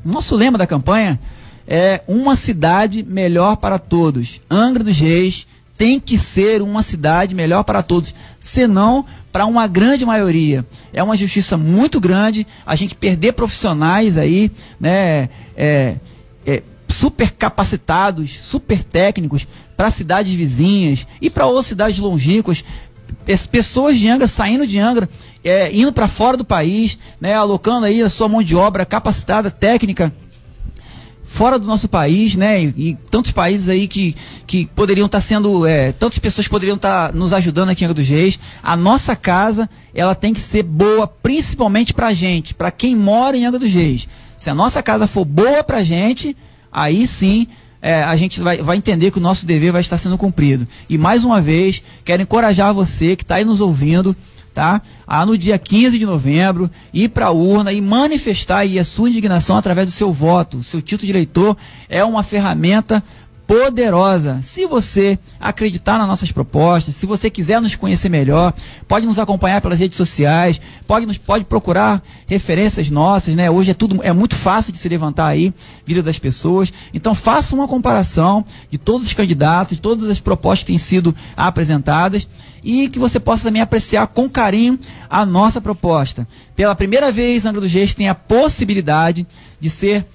o 0.03 0.12
nosso 0.12 0.36
lema 0.36 0.58
da 0.58 0.67
campanha 0.67 1.17
é 1.65 2.01
uma 2.08 2.36
cidade 2.36 3.03
melhor 3.03 3.56
para 3.56 3.79
todos. 3.79 4.41
Angra 4.51 4.84
dos 4.84 5.00
Reis 5.00 5.48
tem 5.77 6.00
que 6.00 6.17
ser 6.17 6.62
uma 6.62 6.84
cidade 6.84 7.36
melhor 7.36 7.63
para 7.63 7.84
todos, 7.84 8.13
senão 8.39 9.06
para 9.32 9.46
uma 9.46 9.67
grande 9.67 10.06
maioria. 10.06 10.65
É 10.91 11.01
uma 11.01 11.15
justiça 11.15 11.56
muito 11.56 12.01
grande 12.01 12.46
a 12.65 12.75
gente 12.75 12.96
perder 12.96 13.34
profissionais 13.34 14.17
aí, 14.17 14.51
né? 14.79 15.29
É, 15.56 15.96
super 16.98 17.32
capacitados, 17.32 18.39
super 18.44 18.84
técnicos 18.84 19.48
para 19.75 19.92
cidades 19.92 20.34
vizinhas 20.34 21.06
e 21.22 21.30
para 21.30 21.46
outras 21.46 21.68
cidades 21.68 22.00
longínquas, 22.00 22.63
pessoas 23.51 23.98
de 23.98 24.10
Angra 24.10 24.27
saindo 24.27 24.66
de 24.66 24.80
Angra, 24.80 25.08
é, 25.44 25.72
indo 25.72 25.94
para 25.94 26.08
fora 26.08 26.36
do 26.36 26.44
país, 26.44 26.98
né, 27.22 27.36
alocando 27.36 27.86
aí 27.86 28.01
a 28.01 28.10
sua 28.10 28.27
mão 28.27 28.42
de 28.42 28.56
obra 28.56 28.86
capacitada, 28.86 29.51
técnica, 29.51 30.12
fora 31.24 31.60
do 31.60 31.68
nosso 31.68 31.88
país, 31.88 32.36
né, 32.36 32.63
e, 32.63 32.74
e 32.77 32.96
tantos 33.12 33.32
países 33.32 33.70
aí 33.70 33.88
que, 33.88 34.16
que 34.48 34.66
poderiam 34.66 35.06
estar 35.06 35.20
tá 35.20 35.24
sendo, 35.24 35.68
é, 35.68 35.92
tantas 35.92 36.18
pessoas 36.18 36.48
poderiam 36.48 36.77
estar 36.77 37.12
tá 37.12 37.13
nos 37.16 37.32
ajudando 37.32 37.70
aqui 37.70 37.84
em 37.84 37.86
Angra 37.86 37.94
dos 38.01 38.08
Reis. 38.08 38.39
A 38.63 38.75
nossa 38.75 39.16
casa, 39.16 39.70
ela 39.94 40.16
tem 40.16 40.34
que 40.34 40.42
ser 40.42 40.63
boa, 40.63 41.06
principalmente 41.08 41.94
para 41.94 42.12
gente, 42.12 42.56
para 42.56 42.72
quem 42.72 42.96
mora 42.96 43.38
em 43.38 43.46
Angra 43.46 43.60
dos 43.60 43.72
Reis. 43.72 44.08
Se 44.36 44.50
a 44.50 44.56
nossa 44.56 44.82
casa 44.82 45.06
for 45.06 45.25
boa 45.25 45.63
para 45.63 45.84
gente, 45.84 46.36
aí 46.77 47.07
sim 47.07 47.48
é, 47.81 48.03
a 48.03 48.15
gente 48.15 48.39
vai, 48.41 48.57
vai, 48.57 48.77
entender 48.77 49.12
que 49.12 49.17
o 49.17 49.22
nosso 49.22 49.46
dever 49.46 49.72
vai 49.72 49.81
estar 49.81 49.98
sendo 49.98 50.17
cumprido. 50.17 50.67
E 50.89 50.98
mais 50.98 51.24
uma 51.24 51.41
vez, 51.41 51.82
quero 52.04 52.21
encorajar 52.21 52.73
você 52.73 53.15
que 53.15 53.23
está 53.23 53.36
aí 53.36 53.45
nos 53.45 53.62
ouvindo, 53.62 54.15
tá? 54.54 54.82
A 55.06 55.25
no 55.25 55.38
dia 55.38 55.58
15 55.58 55.97
de 55.97 56.06
novembro, 56.06 56.69
ir 56.93 57.10
para 57.10 57.28
a 57.28 57.32
urna 57.32 57.71
e 57.71 57.82
manifestar 57.82 58.60
aí 58.60 58.80
a 58.80 58.86
sua 58.86 59.10
indignação 59.10 59.58
através 59.58 59.88
do 59.88 59.91
seu 59.91 60.12
voto. 60.12 60.63
Seu 60.63 60.82
título 60.82 61.06
de 61.06 61.12
eleitor 61.13 61.56
é 61.88 62.04
uma 62.04 62.23
ferramenta 62.23 63.04
poderosa. 63.47 64.41
Se 64.43 64.67
você 64.67 65.17
acreditar 65.39 65.97
nas 65.97 66.07
nossas 66.07 66.31
propostas, 66.33 66.93
se 66.95 67.05
você 67.05 67.29
quiser 67.29 67.62
nos 67.62 67.75
conhecer 67.75 68.10
melhor, 68.10 68.53
pode 68.88 69.05
nos 69.05 69.17
acompanhar 69.17 69.62
pelas 69.62 69.79
redes 69.79 69.95
sociais, 69.95 70.60
pode 70.86 71.05
nos 71.05 71.17
pode 71.17 71.45
procurar 71.45 72.03
referências 72.27 72.89
nossas, 72.89 73.33
né? 73.36 73.49
Hoje 73.49 73.71
é 73.71 73.73
tudo 73.73 74.03
é 74.03 74.12
muito 74.12 74.36
fácil 74.36 74.73
de 74.73 74.77
se 74.77 74.89
levantar 74.89 75.27
aí 75.27 75.53
vida 75.86 76.03
das 76.03 76.19
pessoas. 76.19 76.73
Então 76.93 77.15
faça 77.15 77.55
uma 77.55 77.69
comparação 77.69 78.43
de 78.69 78.77
todos 78.77 79.07
os 79.07 79.13
candidatos, 79.13 79.77
de 79.77 79.81
todas 79.81 80.10
as 80.10 80.19
propostas 80.19 80.60
que 80.60 80.67
têm 80.67 80.77
sido 80.77 81.15
apresentadas 81.36 82.27
e 82.62 82.89
que 82.89 82.99
você 82.99 83.17
possa 83.17 83.45
também 83.45 83.62
apreciar 83.62 84.07
com 84.07 84.29
carinho 84.29 84.77
a 85.10 85.25
nossa 85.25 85.62
proposta. 85.62 86.27
Pela 86.53 86.75
primeira 86.75 87.13
vez, 87.13 87.45
Angra 87.45 87.62
dos 87.62 87.71
Reis 87.71 87.93
tem 87.93 88.10
a 88.10 88.15
possibilidade 88.15 89.25
de 89.57 89.69
ser 89.69 90.05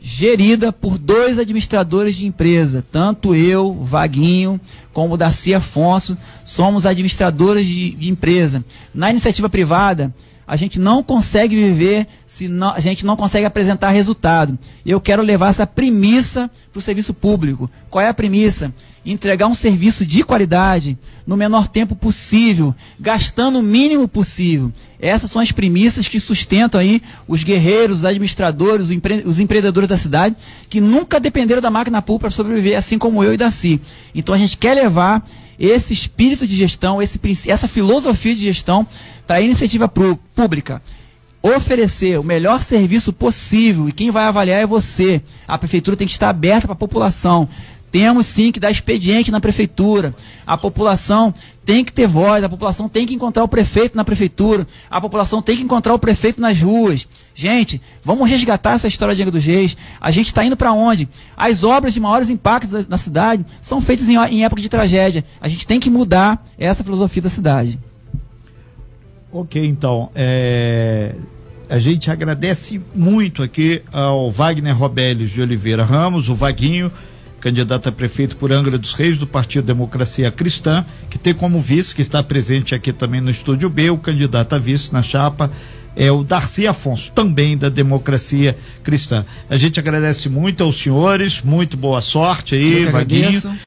gerida 0.00 0.72
por 0.72 0.96
dois 0.96 1.38
administradores 1.38 2.16
de 2.16 2.26
empresa, 2.26 2.84
tanto 2.90 3.34
eu, 3.34 3.74
Vaguinho, 3.84 4.60
como 4.92 5.16
Darcy 5.16 5.54
Afonso, 5.54 6.16
somos 6.44 6.86
administradores 6.86 7.66
de, 7.66 7.90
de 7.90 8.08
empresa. 8.08 8.64
Na 8.94 9.10
iniciativa 9.10 9.48
privada, 9.48 10.12
a 10.50 10.56
gente 10.56 10.80
não 10.80 11.00
consegue 11.00 11.54
viver 11.54 12.08
se 12.26 12.48
não, 12.48 12.70
a 12.74 12.80
gente 12.80 13.06
não 13.06 13.14
consegue 13.14 13.46
apresentar 13.46 13.90
resultado. 13.90 14.58
Eu 14.84 15.00
quero 15.00 15.22
levar 15.22 15.50
essa 15.50 15.64
premissa 15.64 16.50
para 16.72 16.80
o 16.80 16.82
serviço 16.82 17.14
público. 17.14 17.70
Qual 17.88 18.02
é 18.02 18.08
a 18.08 18.14
premissa? 18.14 18.74
Entregar 19.06 19.46
um 19.46 19.54
serviço 19.54 20.04
de 20.04 20.24
qualidade 20.24 20.98
no 21.24 21.36
menor 21.36 21.68
tempo 21.68 21.94
possível, 21.94 22.74
gastando 22.98 23.60
o 23.60 23.62
mínimo 23.62 24.08
possível. 24.08 24.72
Essas 24.98 25.30
são 25.30 25.40
as 25.40 25.52
premissas 25.52 26.08
que 26.08 26.18
sustentam 26.18 26.80
aí 26.80 27.00
os 27.28 27.44
guerreiros, 27.44 27.98
os 27.98 28.04
administradores, 28.04 28.86
os, 28.86 28.90
empre 28.90 29.22
os 29.24 29.38
empreendedores 29.38 29.88
da 29.88 29.96
cidade, 29.96 30.34
que 30.68 30.80
nunca 30.80 31.20
dependeram 31.20 31.62
da 31.62 31.70
máquina 31.70 32.02
pública 32.02 32.22
para 32.22 32.36
sobreviver, 32.36 32.76
assim 32.76 32.98
como 32.98 33.22
eu 33.22 33.32
e 33.32 33.36
Darcy. 33.36 33.80
Então 34.12 34.34
a 34.34 34.38
gente 34.38 34.56
quer 34.56 34.74
levar 34.74 35.22
esse 35.60 35.92
espírito 35.92 36.46
de 36.46 36.56
gestão, 36.56 37.02
esse, 37.02 37.20
essa 37.46 37.68
filosofia 37.68 38.34
de 38.34 38.42
gestão 38.42 38.86
para 39.30 39.36
a 39.36 39.42
iniciativa 39.42 39.88
pública. 39.88 40.82
Oferecer 41.40 42.18
o 42.18 42.24
melhor 42.24 42.60
serviço 42.60 43.12
possível 43.12 43.88
e 43.88 43.92
quem 43.92 44.10
vai 44.10 44.24
avaliar 44.24 44.60
é 44.60 44.66
você. 44.66 45.22
A 45.46 45.56
prefeitura 45.56 45.96
tem 45.96 46.04
que 46.04 46.12
estar 46.12 46.28
aberta 46.28 46.66
para 46.66 46.72
a 46.72 46.76
população. 46.76 47.48
Temos 47.92 48.26
sim 48.26 48.50
que 48.50 48.58
dar 48.58 48.72
expediente 48.72 49.30
na 49.30 49.38
prefeitura. 49.38 50.12
A 50.44 50.58
população 50.58 51.32
tem 51.64 51.84
que 51.84 51.92
ter 51.92 52.08
voz, 52.08 52.42
a 52.42 52.48
população 52.48 52.88
tem 52.88 53.06
que 53.06 53.14
encontrar 53.14 53.44
o 53.44 53.48
prefeito 53.48 53.96
na 53.96 54.02
prefeitura, 54.02 54.66
a 54.90 55.00
população 55.00 55.40
tem 55.40 55.56
que 55.56 55.62
encontrar 55.62 55.94
o 55.94 55.98
prefeito 56.00 56.40
nas 56.40 56.60
ruas. 56.60 57.06
Gente, 57.32 57.80
vamos 58.02 58.28
resgatar 58.28 58.72
essa 58.72 58.88
história 58.88 59.14
de 59.14 59.22
Angra 59.22 59.30
dos 59.30 59.44
Reis. 59.44 59.76
A 60.00 60.10
gente 60.10 60.26
está 60.26 60.44
indo 60.44 60.56
para 60.56 60.72
onde? 60.72 61.08
As 61.36 61.62
obras 61.62 61.94
de 61.94 62.00
maiores 62.00 62.30
impactos 62.30 62.88
na 62.88 62.98
cidade 62.98 63.46
são 63.62 63.80
feitas 63.80 64.08
em, 64.08 64.16
em 64.16 64.44
época 64.44 64.60
de 64.60 64.68
tragédia. 64.68 65.24
A 65.40 65.48
gente 65.48 65.68
tem 65.68 65.78
que 65.78 65.88
mudar 65.88 66.44
essa 66.58 66.82
filosofia 66.82 67.22
da 67.22 67.28
cidade. 67.28 67.78
Ok, 69.32 69.64
então. 69.64 70.10
É, 70.14 71.14
a 71.68 71.78
gente 71.78 72.10
agradece 72.10 72.80
muito 72.94 73.42
aqui 73.42 73.82
ao 73.92 74.30
Wagner 74.30 74.76
Robeles 74.76 75.30
de 75.30 75.40
Oliveira 75.40 75.84
Ramos, 75.84 76.28
o 76.28 76.34
Vaguinho 76.34 76.90
candidato 77.40 77.88
a 77.88 77.92
prefeito 77.92 78.36
por 78.36 78.52
Angra 78.52 78.76
dos 78.76 78.92
Reis, 78.92 79.16
do 79.18 79.26
Partido 79.26 79.64
Democracia 79.64 80.30
Cristã, 80.30 80.84
que 81.08 81.18
tem 81.18 81.32
como 81.32 81.58
vice, 81.58 81.94
que 81.94 82.02
está 82.02 82.22
presente 82.22 82.74
aqui 82.74 82.92
também 82.92 83.20
no 83.20 83.30
Estúdio 83.30 83.70
B, 83.70 83.88
o 83.88 83.96
candidato 83.96 84.54
a 84.54 84.58
vice 84.58 84.92
na 84.92 85.02
chapa 85.02 85.50
é 85.96 86.10
o 86.10 86.22
Darcy 86.22 86.66
Afonso, 86.66 87.10
também 87.12 87.56
da 87.56 87.68
Democracia 87.68 88.56
Cristã. 88.82 89.24
A 89.48 89.56
gente 89.56 89.80
agradece 89.80 90.28
muito 90.28 90.62
aos 90.62 90.80
senhores, 90.80 91.42
muito 91.42 91.76
boa 91.76 92.00
sorte 92.00 92.54
aí, 92.54 92.84
Vaguinho. 92.86 93.58